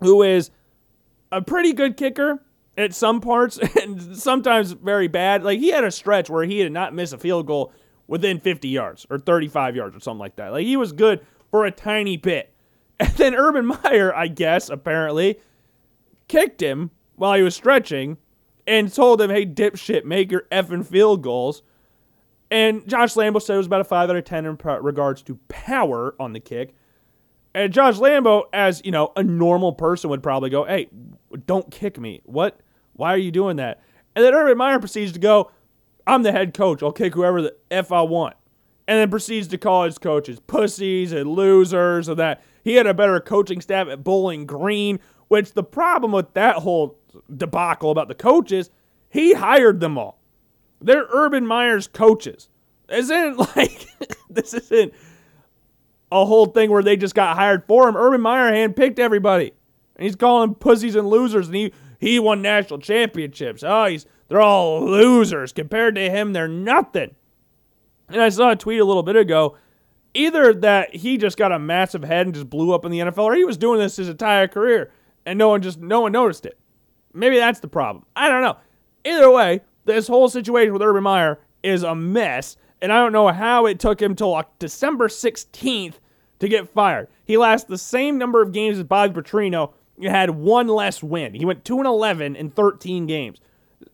[0.00, 0.50] who is
[1.30, 2.42] a pretty good kicker,
[2.76, 5.44] at some parts and sometimes very bad.
[5.44, 7.72] Like he had a stretch where he did not miss a field goal
[8.06, 10.52] within 50 yards or 35 yards or something like that.
[10.52, 12.48] Like he was good for a tiny bit.
[13.00, 15.40] And then Urban Meyer, I guess, apparently,
[16.28, 18.16] kicked him while he was stretching
[18.64, 21.62] and told him, hey, dipshit, make your effing field goals.
[22.48, 25.34] And Josh Lambo said it was about a 5 out of 10 in regards to
[25.48, 26.74] power on the kick.
[27.54, 30.88] And Josh Lambo, as you know, a normal person would probably go, "Hey,
[31.46, 32.22] don't kick me.
[32.24, 32.60] What?
[32.94, 33.80] Why are you doing that?"
[34.14, 35.50] And then Urban Meyer proceeds to go,
[36.06, 36.82] "I'm the head coach.
[36.82, 38.36] I'll kick whoever the f I want."
[38.88, 42.94] And then proceeds to call his coaches pussies and losers, and that he had a
[42.94, 44.98] better coaching staff at Bowling Green.
[45.28, 46.98] Which the problem with that whole
[47.34, 48.70] debacle about the coaches,
[49.08, 50.18] he hired them all.
[50.80, 52.48] They're Urban Meyer's coaches.
[52.90, 53.86] Isn't like
[54.28, 54.92] this isn't
[56.10, 57.96] a whole thing where they just got hired for him.
[57.96, 59.52] Urban Meyer handpicked everybody.
[59.96, 61.72] And he's calling pussies and losers, and he
[62.02, 63.62] he won national championships.
[63.62, 65.52] Oh, he's they're all losers.
[65.52, 67.14] Compared to him, they're nothing.
[68.08, 69.56] And I saw a tweet a little bit ago.
[70.12, 73.22] Either that he just got a massive head and just blew up in the NFL,
[73.22, 74.90] or he was doing this his entire career
[75.24, 76.58] and no one just no one noticed it.
[77.14, 78.04] Maybe that's the problem.
[78.16, 78.56] I don't know.
[79.04, 83.28] Either way, this whole situation with Urban Meyer is a mess, and I don't know
[83.28, 86.00] how it took him till December 16th
[86.40, 87.06] to get fired.
[87.24, 89.72] He lasted the same number of games as Bobby Petrino.
[90.02, 91.34] Had one less win.
[91.34, 93.40] He went 2 and 11 in 13 games.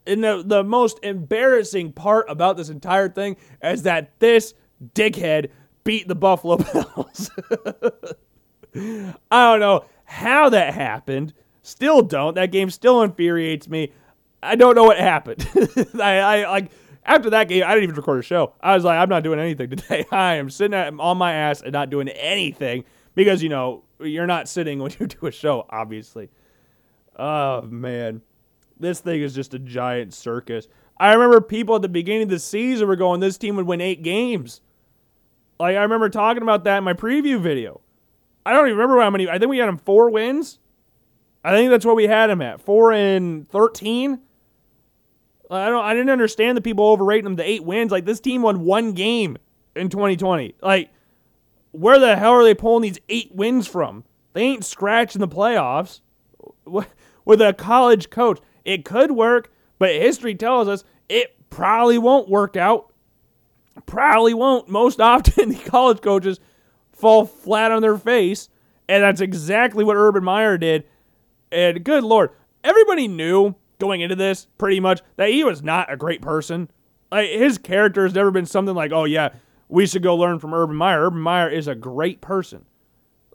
[0.06, 4.54] And the, the most embarrassing part about this entire thing is that this
[4.94, 5.50] dickhead
[5.84, 7.30] beat the Buffalo Bills.
[8.74, 11.34] I don't know how that happened.
[11.62, 12.34] Still don't.
[12.34, 13.92] That game still infuriates me.
[14.42, 15.46] I don't know what happened.
[16.00, 16.70] I, I like
[17.04, 18.52] after that game, I didn't even record a show.
[18.60, 20.06] I was like, I'm not doing anything today.
[20.12, 22.84] I am sitting at, on my ass and not doing anything
[23.18, 26.30] because you know you're not sitting when you do a show, obviously.
[27.18, 28.22] Oh man,
[28.78, 30.68] this thing is just a giant circus.
[30.98, 33.80] I remember people at the beginning of the season were going, "This team would win
[33.80, 34.62] eight games."
[35.58, 37.80] Like I remember talking about that in my preview video.
[38.46, 39.28] I don't even remember how many.
[39.28, 40.60] I think we had him four wins.
[41.44, 44.20] I think that's what we had him at four and thirteen.
[45.50, 45.84] I don't.
[45.84, 47.90] I didn't understand the people overrating him to eight wins.
[47.90, 49.38] Like this team won one game
[49.74, 50.54] in 2020.
[50.62, 50.90] Like
[51.72, 54.04] where the hell are they pulling these eight wins from?
[54.32, 56.00] They ain't scratching the playoffs
[56.64, 58.40] with a college coach.
[58.64, 62.92] It could work, but history tells us it probably won't work out.
[63.86, 64.68] Probably won't.
[64.68, 66.40] Most often, the college coaches
[66.92, 68.48] fall flat on their face,
[68.88, 70.84] and that's exactly what Urban Meyer did.
[71.50, 72.30] And good lord,
[72.62, 76.70] everybody knew going into this pretty much that he was not a great person.
[77.10, 79.30] Like his character has never been something like, oh yeah,
[79.68, 81.06] we should go learn from Urban Meyer.
[81.06, 82.64] Urban Meyer is a great person.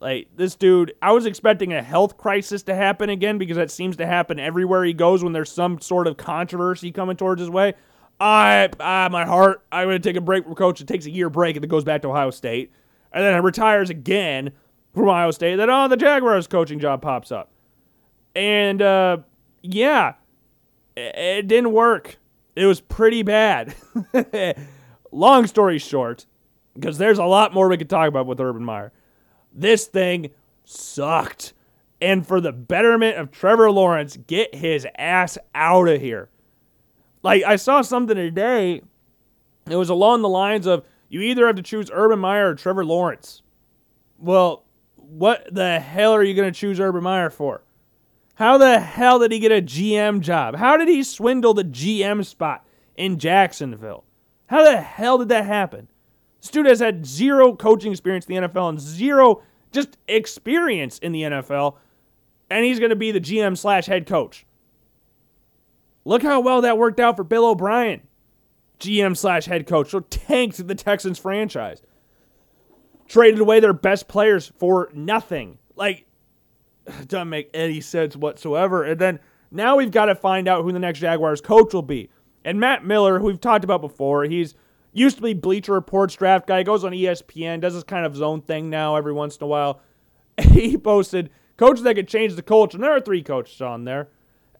[0.01, 3.95] Like this dude, I was expecting a health crisis to happen again because that seems
[3.97, 7.73] to happen everywhere he goes when there's some sort of controversy coming towards his way.
[8.19, 10.81] I, ah, my heart, I'm gonna take a break from coach.
[10.81, 12.71] It takes a year break and then goes back to Ohio State,
[13.11, 14.51] and then retires again
[14.93, 15.55] from Ohio State.
[15.55, 17.51] Then oh, the Jaguars coaching job pops up,
[18.35, 19.17] and uh,
[19.61, 20.15] yeah,
[20.97, 22.17] it didn't work.
[22.55, 23.73] It was pretty bad.
[25.13, 26.25] Long story short,
[26.73, 28.91] because there's a lot more we could talk about with Urban Meyer.
[29.53, 30.31] This thing
[30.65, 31.53] sucked.
[32.01, 36.29] And for the betterment of Trevor Lawrence, get his ass out of here.
[37.21, 38.81] Like, I saw something today.
[39.69, 42.83] It was along the lines of you either have to choose Urban Meyer or Trevor
[42.83, 43.43] Lawrence.
[44.17, 44.63] Well,
[44.95, 47.63] what the hell are you going to choose Urban Meyer for?
[48.35, 50.55] How the hell did he get a GM job?
[50.55, 52.65] How did he swindle the GM spot
[52.97, 54.05] in Jacksonville?
[54.53, 55.87] How the hell did that happen?
[56.39, 61.11] This dude has had zero coaching experience in the NFL and zero just experience in
[61.11, 61.77] the NFL,
[62.51, 64.45] and he's going to be the GM slash head coach.
[66.05, 68.01] Look how well that worked out for Bill O'Brien,
[68.79, 69.89] GM slash head coach.
[69.89, 71.81] So tanked the Texans franchise.
[73.07, 75.57] Traded away their best players for nothing.
[75.75, 76.05] Like,
[77.07, 78.83] doesn't make any sense whatsoever.
[78.83, 82.11] And then now we've got to find out who the next Jaguars coach will be.
[82.45, 84.55] And Matt Miller, who we've talked about before, he's
[84.91, 88.41] used to be Bleacher Reports draft guy, goes on ESPN, does this kind of zone
[88.41, 89.81] thing now every once in a while.
[90.51, 94.09] He posted coaches that could change the culture, and there are three coaches on there.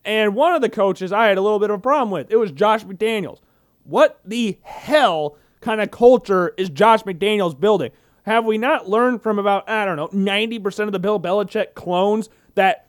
[0.06, 2.32] And one of the coaches I had a little bit of a problem with.
[2.32, 3.40] It was Josh McDaniels.
[3.84, 7.92] What the hell kind of culture is Josh McDaniels building?
[8.24, 12.30] Have we not learned from about, I don't know, 90% of the Bill Belichick clones
[12.56, 12.88] that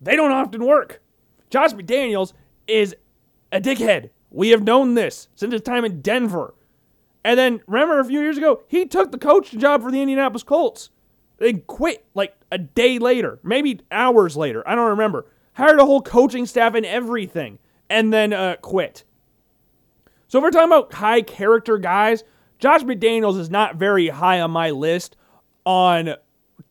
[0.00, 1.00] they don't often work?
[1.50, 2.32] Josh McDaniels
[2.66, 2.96] is
[3.52, 4.10] a dickhead.
[4.32, 6.54] We have known this since his time in Denver.
[7.24, 10.42] And then remember a few years ago, he took the coaching job for the Indianapolis
[10.42, 10.90] Colts.
[11.38, 14.66] They quit like a day later, maybe hours later.
[14.66, 15.26] I don't remember.
[15.54, 17.58] Hired a whole coaching staff and everything,
[17.90, 19.04] and then uh, quit.
[20.28, 22.24] So if we're talking about high character guys,
[22.58, 25.16] Josh McDaniels is not very high on my list
[25.66, 26.14] on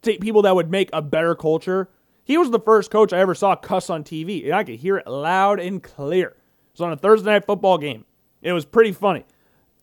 [0.01, 1.89] t- people that would make a better culture.
[2.23, 4.97] He was the first coach I ever saw cuss on TV, and I could hear
[4.97, 6.37] it loud and clear.
[6.73, 8.05] It was on a Thursday night football game.
[8.41, 9.25] It was pretty funny.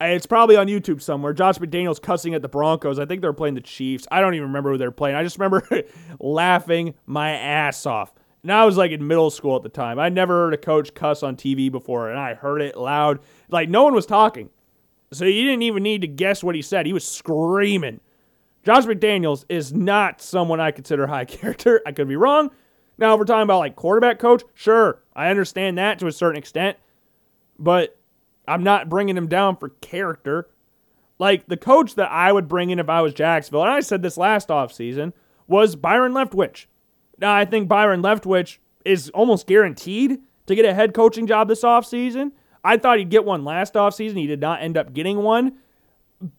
[0.00, 1.32] It's probably on YouTube somewhere.
[1.32, 2.98] Josh McDaniels cussing at the Broncos.
[2.98, 4.06] I think they were playing the Chiefs.
[4.10, 5.16] I don't even remember who they were playing.
[5.16, 5.66] I just remember
[6.20, 8.12] laughing my ass off.
[8.42, 9.98] And I was like in middle school at the time.
[9.98, 13.18] I never heard a coach cuss on TV before, and I heard it loud.
[13.48, 14.50] Like no one was talking.
[15.12, 16.86] So you didn't even need to guess what he said.
[16.86, 18.00] He was screaming.
[18.64, 21.82] Josh McDaniels is not someone I consider high character.
[21.84, 22.50] I could be wrong.
[22.98, 26.38] Now, if we're talking about like quarterback coach, sure, I understand that to a certain
[26.38, 26.78] extent.
[27.58, 27.98] But
[28.46, 30.48] I'm not bringing him down for character.
[31.18, 34.02] Like the coach that I would bring in if I was Jacksonville, and I said
[34.02, 35.12] this last offseason,
[35.48, 36.66] was Byron Leftwich.
[37.18, 41.62] Now, I think Byron Leftwich is almost guaranteed to get a head coaching job this
[41.62, 42.30] offseason.
[42.62, 44.16] I thought he'd get one last offseason.
[44.16, 45.58] He did not end up getting one,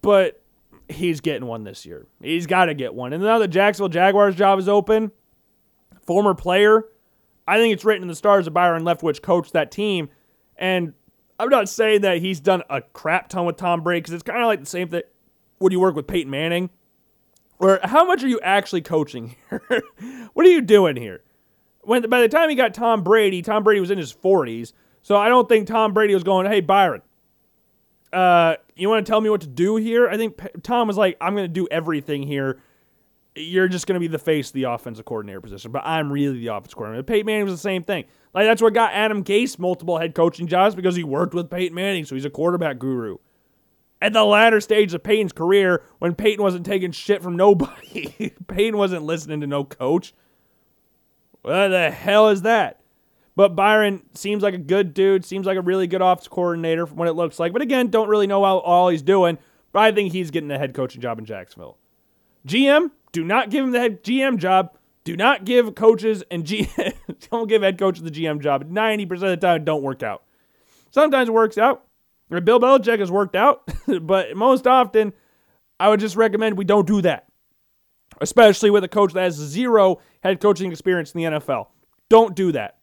[0.02, 0.42] but
[0.88, 2.08] he's getting one this year.
[2.22, 3.12] He's got to get one.
[3.12, 5.12] And now the Jacksonville Jaguars job is open,
[6.06, 6.86] former player,
[7.50, 10.10] I think it's written in the stars that Byron Leftwich coached that team.
[10.56, 10.94] And
[11.40, 14.42] I'm not saying that he's done a crap ton with Tom Brady because it's kind
[14.42, 15.02] of like the same thing
[15.58, 16.70] when you work with Peyton Manning.
[17.58, 19.64] Or how much are you actually coaching here?
[20.34, 21.24] what are you doing here?
[21.82, 24.74] When by the time he got Tom Brady, Tom Brady was in his 40s.
[25.02, 27.02] So I don't think Tom Brady was going, "Hey Byron,
[28.14, 31.18] uh, you want to tell me what to do here?" I think Tom was like,
[31.20, 32.62] "I'm going to do everything here
[33.36, 35.72] you're just going to be the face of the offensive coordinator position.
[35.72, 37.04] But I'm really the offensive coordinator.
[37.04, 38.06] Peyton Manning was the same thing.
[38.34, 41.76] Like that's what got Adam Gase multiple head coaching jobs because he worked with Peyton
[41.76, 43.18] Manning, so he's a quarterback guru.
[44.02, 48.78] At the latter stage of Peyton's career, when Peyton wasn't taking shit from nobody, Peyton
[48.78, 50.14] wasn't listening to no coach.
[51.42, 52.82] What the hell is that?
[53.36, 56.98] But Byron seems like a good dude, seems like a really good office coordinator from
[56.98, 57.54] what it looks like.
[57.54, 59.38] But again, don't really know how all he's doing.
[59.72, 61.78] But I think he's getting a head coaching job in Jacksonville.
[62.48, 64.76] GM, do not give him the head GM job.
[65.04, 66.46] Do not give coaches and
[67.32, 68.70] don't give head coaches the GM job.
[68.70, 70.24] 90% of the time, don't work out.
[70.92, 71.86] Sometimes it works out.
[72.30, 73.68] Bill Belichick has worked out,
[74.02, 75.14] but most often,
[75.80, 77.28] I would just recommend we don't do that,
[78.22, 81.68] especially with a coach that has zero head coaching experience in the NFL.
[82.10, 82.78] Don't do that.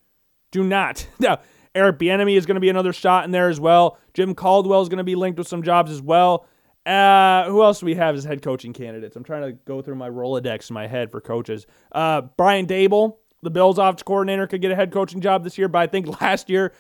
[0.50, 1.06] Do not.
[1.18, 1.40] Now,
[1.74, 3.98] Eric Bieniemy is going to be another shot in there as well.
[4.14, 6.46] Jim Caldwell is going to be linked with some jobs as well.
[6.86, 9.16] Uh, who else do we have as head coaching candidates?
[9.16, 11.66] I'm trying to go through my Rolodex in my head for coaches.
[11.90, 15.66] Uh, Brian Daboll, the Bills offense coordinator, could get a head coaching job this year,
[15.66, 16.72] but I think last year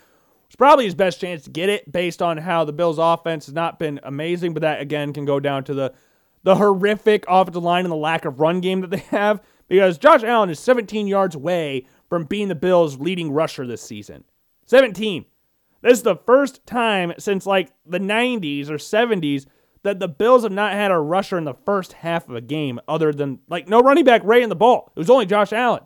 [0.46, 3.54] was probably his best chance to get it based on how the Bills offense has
[3.54, 4.54] not been amazing.
[4.54, 5.92] But that again can go down to the
[6.44, 10.22] the horrific offensive line and the lack of run game that they have because Josh
[10.22, 14.22] Allen is 17 yards away from being the Bills' leading rusher this season.
[14.66, 15.24] 17.
[15.82, 19.46] This is the first time since like the 90s or 70s
[19.86, 22.78] that the Bills have not had a rusher in the first half of a game
[22.86, 24.92] other than, like, no running back Ray in the ball.
[24.94, 25.84] It was only Josh Allen.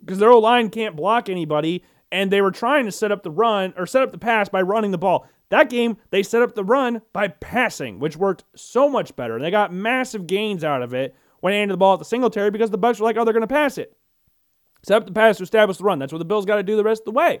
[0.00, 3.30] Because their old line can't block anybody, and they were trying to set up the
[3.30, 5.26] run or set up the pass by running the ball.
[5.50, 9.36] That game, they set up the run by passing, which worked so much better.
[9.36, 12.04] And they got massive gains out of it when they handed the ball at the
[12.04, 13.96] Singletary because the Bucs were like, oh, they're going to pass it.
[14.82, 15.98] Set up the pass to establish the run.
[15.98, 17.40] That's what the Bills got to do the rest of the way.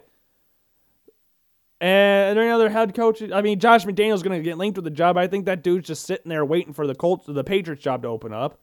[1.80, 3.32] And are there any other head coaches?
[3.32, 5.16] I mean, Josh McDaniels going to get linked with the job.
[5.16, 8.08] I think that dude's just sitting there waiting for the Colts, the Patriots job to
[8.08, 8.60] open up,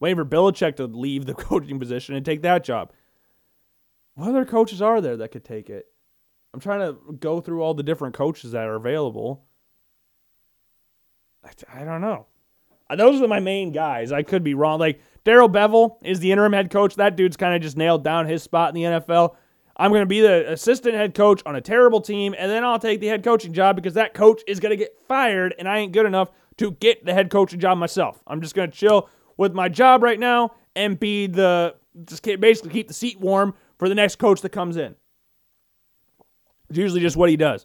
[0.00, 2.92] waiting for Belichick to leave the coaching position and take that job.
[4.14, 5.86] What other coaches are there that could take it?
[6.52, 9.44] I'm trying to go through all the different coaches that are available.
[11.44, 12.26] I, I don't know.
[12.88, 14.10] Uh, those are my main guys.
[14.10, 14.80] I could be wrong.
[14.80, 16.96] Like Darrell Bevell is the interim head coach.
[16.96, 19.36] That dude's kind of just nailed down his spot in the NFL.
[19.80, 22.78] I'm going to be the assistant head coach on a terrible team, and then I'll
[22.78, 25.78] take the head coaching job because that coach is going to get fired, and I
[25.78, 28.20] ain't good enough to get the head coaching job myself.
[28.26, 29.08] I'm just going to chill
[29.38, 33.88] with my job right now and be the just basically keep the seat warm for
[33.88, 34.94] the next coach that comes in.
[36.68, 37.64] It's usually just what he does.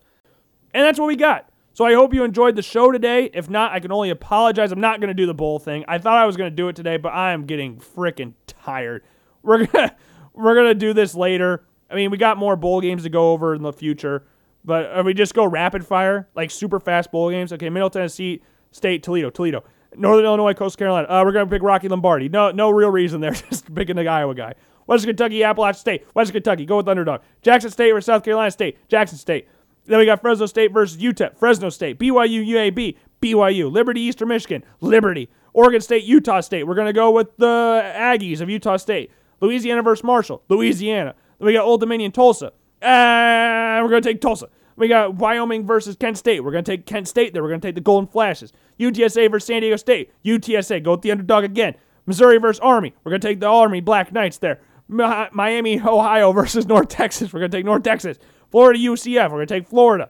[0.73, 1.49] And that's what we got.
[1.73, 3.29] So I hope you enjoyed the show today.
[3.33, 4.71] If not, I can only apologize.
[4.71, 5.83] I'm not going to do the bowl thing.
[5.89, 9.03] I thought I was going to do it today, but I am getting freaking tired.
[9.43, 9.95] We're going to
[10.33, 11.65] we're going to do this later.
[11.89, 14.25] I mean, we got more bowl games to go over in the future,
[14.63, 17.53] but we just go rapid fire, like super fast bowl games.
[17.53, 19.63] Okay, Middle Tennessee State, Toledo, Toledo,
[19.95, 21.07] Northern Illinois, Coastal Carolina.
[21.07, 22.29] Uh, we're gonna pick Rocky Lombardi.
[22.29, 23.31] No, no real reason there.
[23.49, 24.53] Just picking the Iowa guy.
[24.87, 26.05] Western Kentucky, Appalachian State.
[26.13, 27.21] Western Kentucky, go with underdog.
[27.41, 28.77] Jackson State versus South Carolina State.
[28.87, 29.47] Jackson State.
[29.85, 31.37] Then we got Fresno State versus UTEP.
[31.37, 31.99] Fresno State.
[31.99, 32.97] BYU, UAB.
[33.21, 33.71] BYU.
[33.71, 34.63] Liberty, Eastern Michigan.
[34.81, 35.29] Liberty.
[35.53, 36.67] Oregon State, Utah State.
[36.67, 39.11] We're gonna go with the Aggies of Utah State.
[39.41, 40.43] Louisiana versus Marshall.
[40.49, 41.15] Louisiana.
[41.39, 42.47] We got Old Dominion, Tulsa.
[42.81, 44.47] Uh, we're going to take Tulsa.
[44.77, 46.43] We got Wyoming versus Kent State.
[46.43, 47.41] We're going to take Kent State there.
[47.41, 48.51] We're going to take the Golden Flashes.
[48.79, 50.11] UTSA versus San Diego State.
[50.23, 51.75] UTSA, go with the underdog again.
[52.05, 52.93] Missouri versus Army.
[53.03, 54.59] We're going to take the Army Black Knights there.
[54.87, 57.33] Miami, Ohio versus North Texas.
[57.33, 58.17] We're going to take North Texas.
[58.51, 59.23] Florida, UCF.
[59.23, 60.09] We're going to take Florida.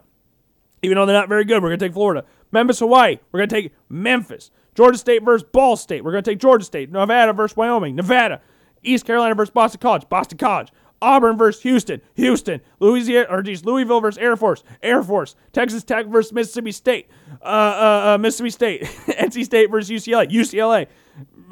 [0.82, 2.26] Even though they're not very good, we're going to take Florida.
[2.52, 3.18] Memphis, Hawaii.
[3.32, 4.52] We're going to take Memphis.
[4.76, 6.04] Georgia State versus Ball State.
[6.04, 6.92] We're going to take Georgia State.
[6.92, 7.96] Nevada versus Wyoming.
[7.96, 8.42] Nevada.
[8.84, 10.08] East Carolina versus Boston College.
[10.10, 10.72] Boston College.
[11.06, 16.08] Auburn versus Houston, Houston, Louisiana or geez, Louisville versus Air Force, Air Force, Texas Tech
[16.08, 17.08] versus Mississippi State,
[17.43, 20.88] uh, uh, uh, Mississippi State, NC State versus UCLA, UCLA,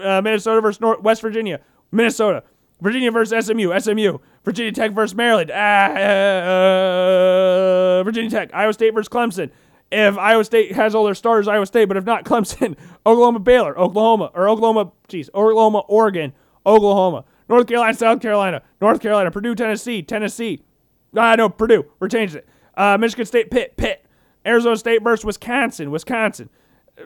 [0.04, 1.60] uh, Minnesota versus North, West Virginia,
[1.92, 2.44] Minnesota,
[2.82, 3.80] Virginia versus SMU.
[3.80, 4.20] SMU.
[4.44, 5.52] Virginia Tech versus Maryland.
[5.54, 5.94] Ah,
[8.00, 8.50] uh, Virginia Tech.
[8.54, 9.52] Iowa State versus Clemson.
[9.90, 12.76] If Iowa State has all their stars, Iowa State, but if not, Clemson.
[13.06, 13.80] Oklahoma, Baylor.
[13.80, 14.32] Oklahoma.
[14.34, 16.34] Or Oklahoma, geez, Oklahoma, Oregon.
[16.66, 17.24] Oklahoma.
[17.50, 18.62] North Carolina, South Carolina.
[18.82, 19.32] North Carolina.
[19.32, 20.02] Purdue, Tennessee.
[20.02, 20.64] Tennessee.
[21.16, 21.86] Ah, no, Purdue.
[22.00, 22.48] We're changing it.
[22.76, 23.78] Uh, Michigan State, Pitt.
[23.78, 24.06] Pitt.
[24.46, 25.92] Arizona State versus Wisconsin.
[25.92, 26.50] Wisconsin.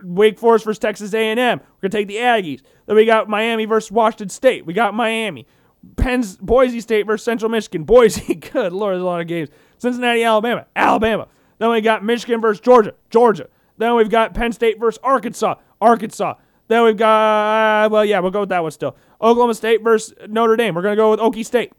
[0.04, 1.38] Wake Forest versus Texas A&M.
[1.38, 2.62] We're gonna take the Aggies.
[2.86, 4.66] Then we got Miami versus Washington State.
[4.66, 5.48] We got Miami.
[5.96, 7.84] Penn's Boise State versus Central Michigan.
[7.86, 9.50] Boise, good lord, there's a lot of games.
[9.78, 11.28] Cincinnati, Alabama, Alabama.
[11.60, 13.48] Then we got Michigan versus Georgia, Georgia.
[13.78, 16.36] Then we've got Penn State versus Arkansas, Arkansas.
[16.68, 18.98] Then we've got, well, yeah, we'll go with that one still.
[19.22, 20.76] Oklahoma State versus Notre Dame.
[20.76, 21.74] We're gonna go with Okie State.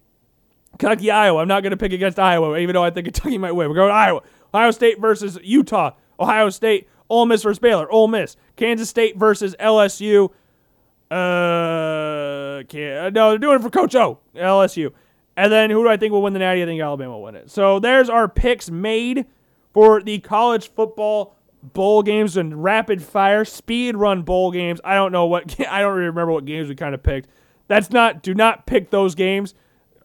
[0.78, 1.40] Kentucky, Iowa.
[1.40, 3.68] I'm not gonna pick against Iowa, even though I think Kentucky might win.
[3.68, 4.22] We're going to Iowa.
[4.54, 5.92] Ohio State versus Utah.
[6.18, 6.88] Ohio State.
[7.10, 7.90] Ole Miss versus Baylor.
[7.90, 8.36] Ole Miss.
[8.56, 10.30] Kansas State versus LSU.
[11.10, 14.92] Uh, can't, no, they're doing it for Coach O, LSU.
[15.38, 16.62] And then who do I think will win the Natty?
[16.62, 17.50] I think Alabama will win it.
[17.50, 19.24] So there's our picks made
[19.72, 21.34] for the college football
[21.72, 24.80] bowl games and rapid fire speed run bowl games.
[24.84, 27.28] I don't know what I don't really remember what games we kind of picked.
[27.66, 29.54] That's not do not pick those games.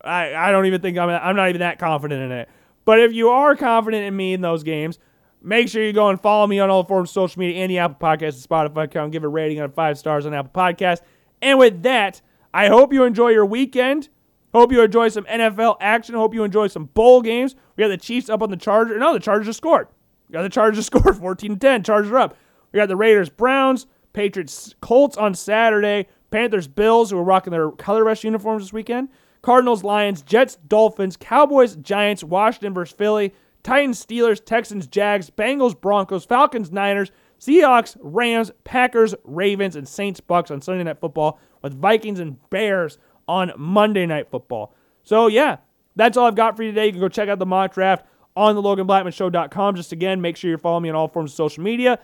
[0.03, 2.49] I, I don't even think I'm I'm not even that confident in it.
[2.85, 4.99] But if you are confident in me in those games,
[5.45, 7.77] Make sure you go and follow me on all forms of social media and the
[7.79, 9.11] Apple Podcast and Spotify account.
[9.11, 11.01] Give a rating on five stars on Apple Podcast.
[11.41, 12.21] And with that,
[12.53, 14.07] I hope you enjoy your weekend.
[14.53, 16.15] Hope you enjoy some NFL action.
[16.15, 17.55] Hope you enjoy some bowl games.
[17.75, 18.97] We got the Chiefs up on the Chargers.
[18.97, 19.89] No, the Chargers just scored.
[20.33, 21.83] We got the Chargers just scored 14 10.
[21.83, 22.37] Chargers are up.
[22.71, 26.07] We got the Raiders, Browns, Patriots, Colts on Saturday.
[26.31, 29.09] Panthers, Bills, who are rocking their color rush uniforms this weekend.
[29.43, 33.35] Cardinals, Lions, Jets, Dolphins, Cowboys, Giants, Washington versus Philly.
[33.61, 40.49] Titans, Steelers, Texans, Jags, Bengals, Broncos, Falcons, Niners, Seahawks, Rams, Packers, Ravens, and Saints Bucs
[40.49, 44.73] on Sunday Night Football, with Vikings and Bears on Monday Night Football.
[45.03, 45.57] So, yeah,
[45.95, 46.87] that's all I've got for you today.
[46.87, 48.05] You can go check out the mock draft
[48.35, 49.75] on the LoganBlackmanShow.com.
[49.75, 51.99] Just again, make sure you're following me on all forms of social media.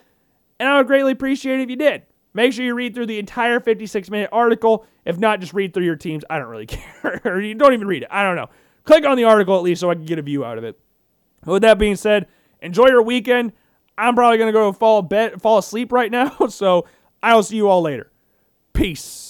[0.60, 2.04] And I would greatly appreciate it if you did.
[2.34, 4.86] Make sure you read through the entire 56 minute article.
[5.06, 6.24] If not, just read through your teams.
[6.30, 7.22] I don't really care.
[7.26, 8.10] or you don't even read it.
[8.12, 8.50] I don't know.
[8.84, 10.80] Click on the article at least so I can get a view out of it.
[11.46, 12.28] With that being said,
[12.62, 13.54] enjoy your weekend.
[13.98, 16.86] I'm probably going to go fall bed, fall asleep right now, so
[17.22, 18.12] I'll see you all later.
[18.74, 19.29] Peace.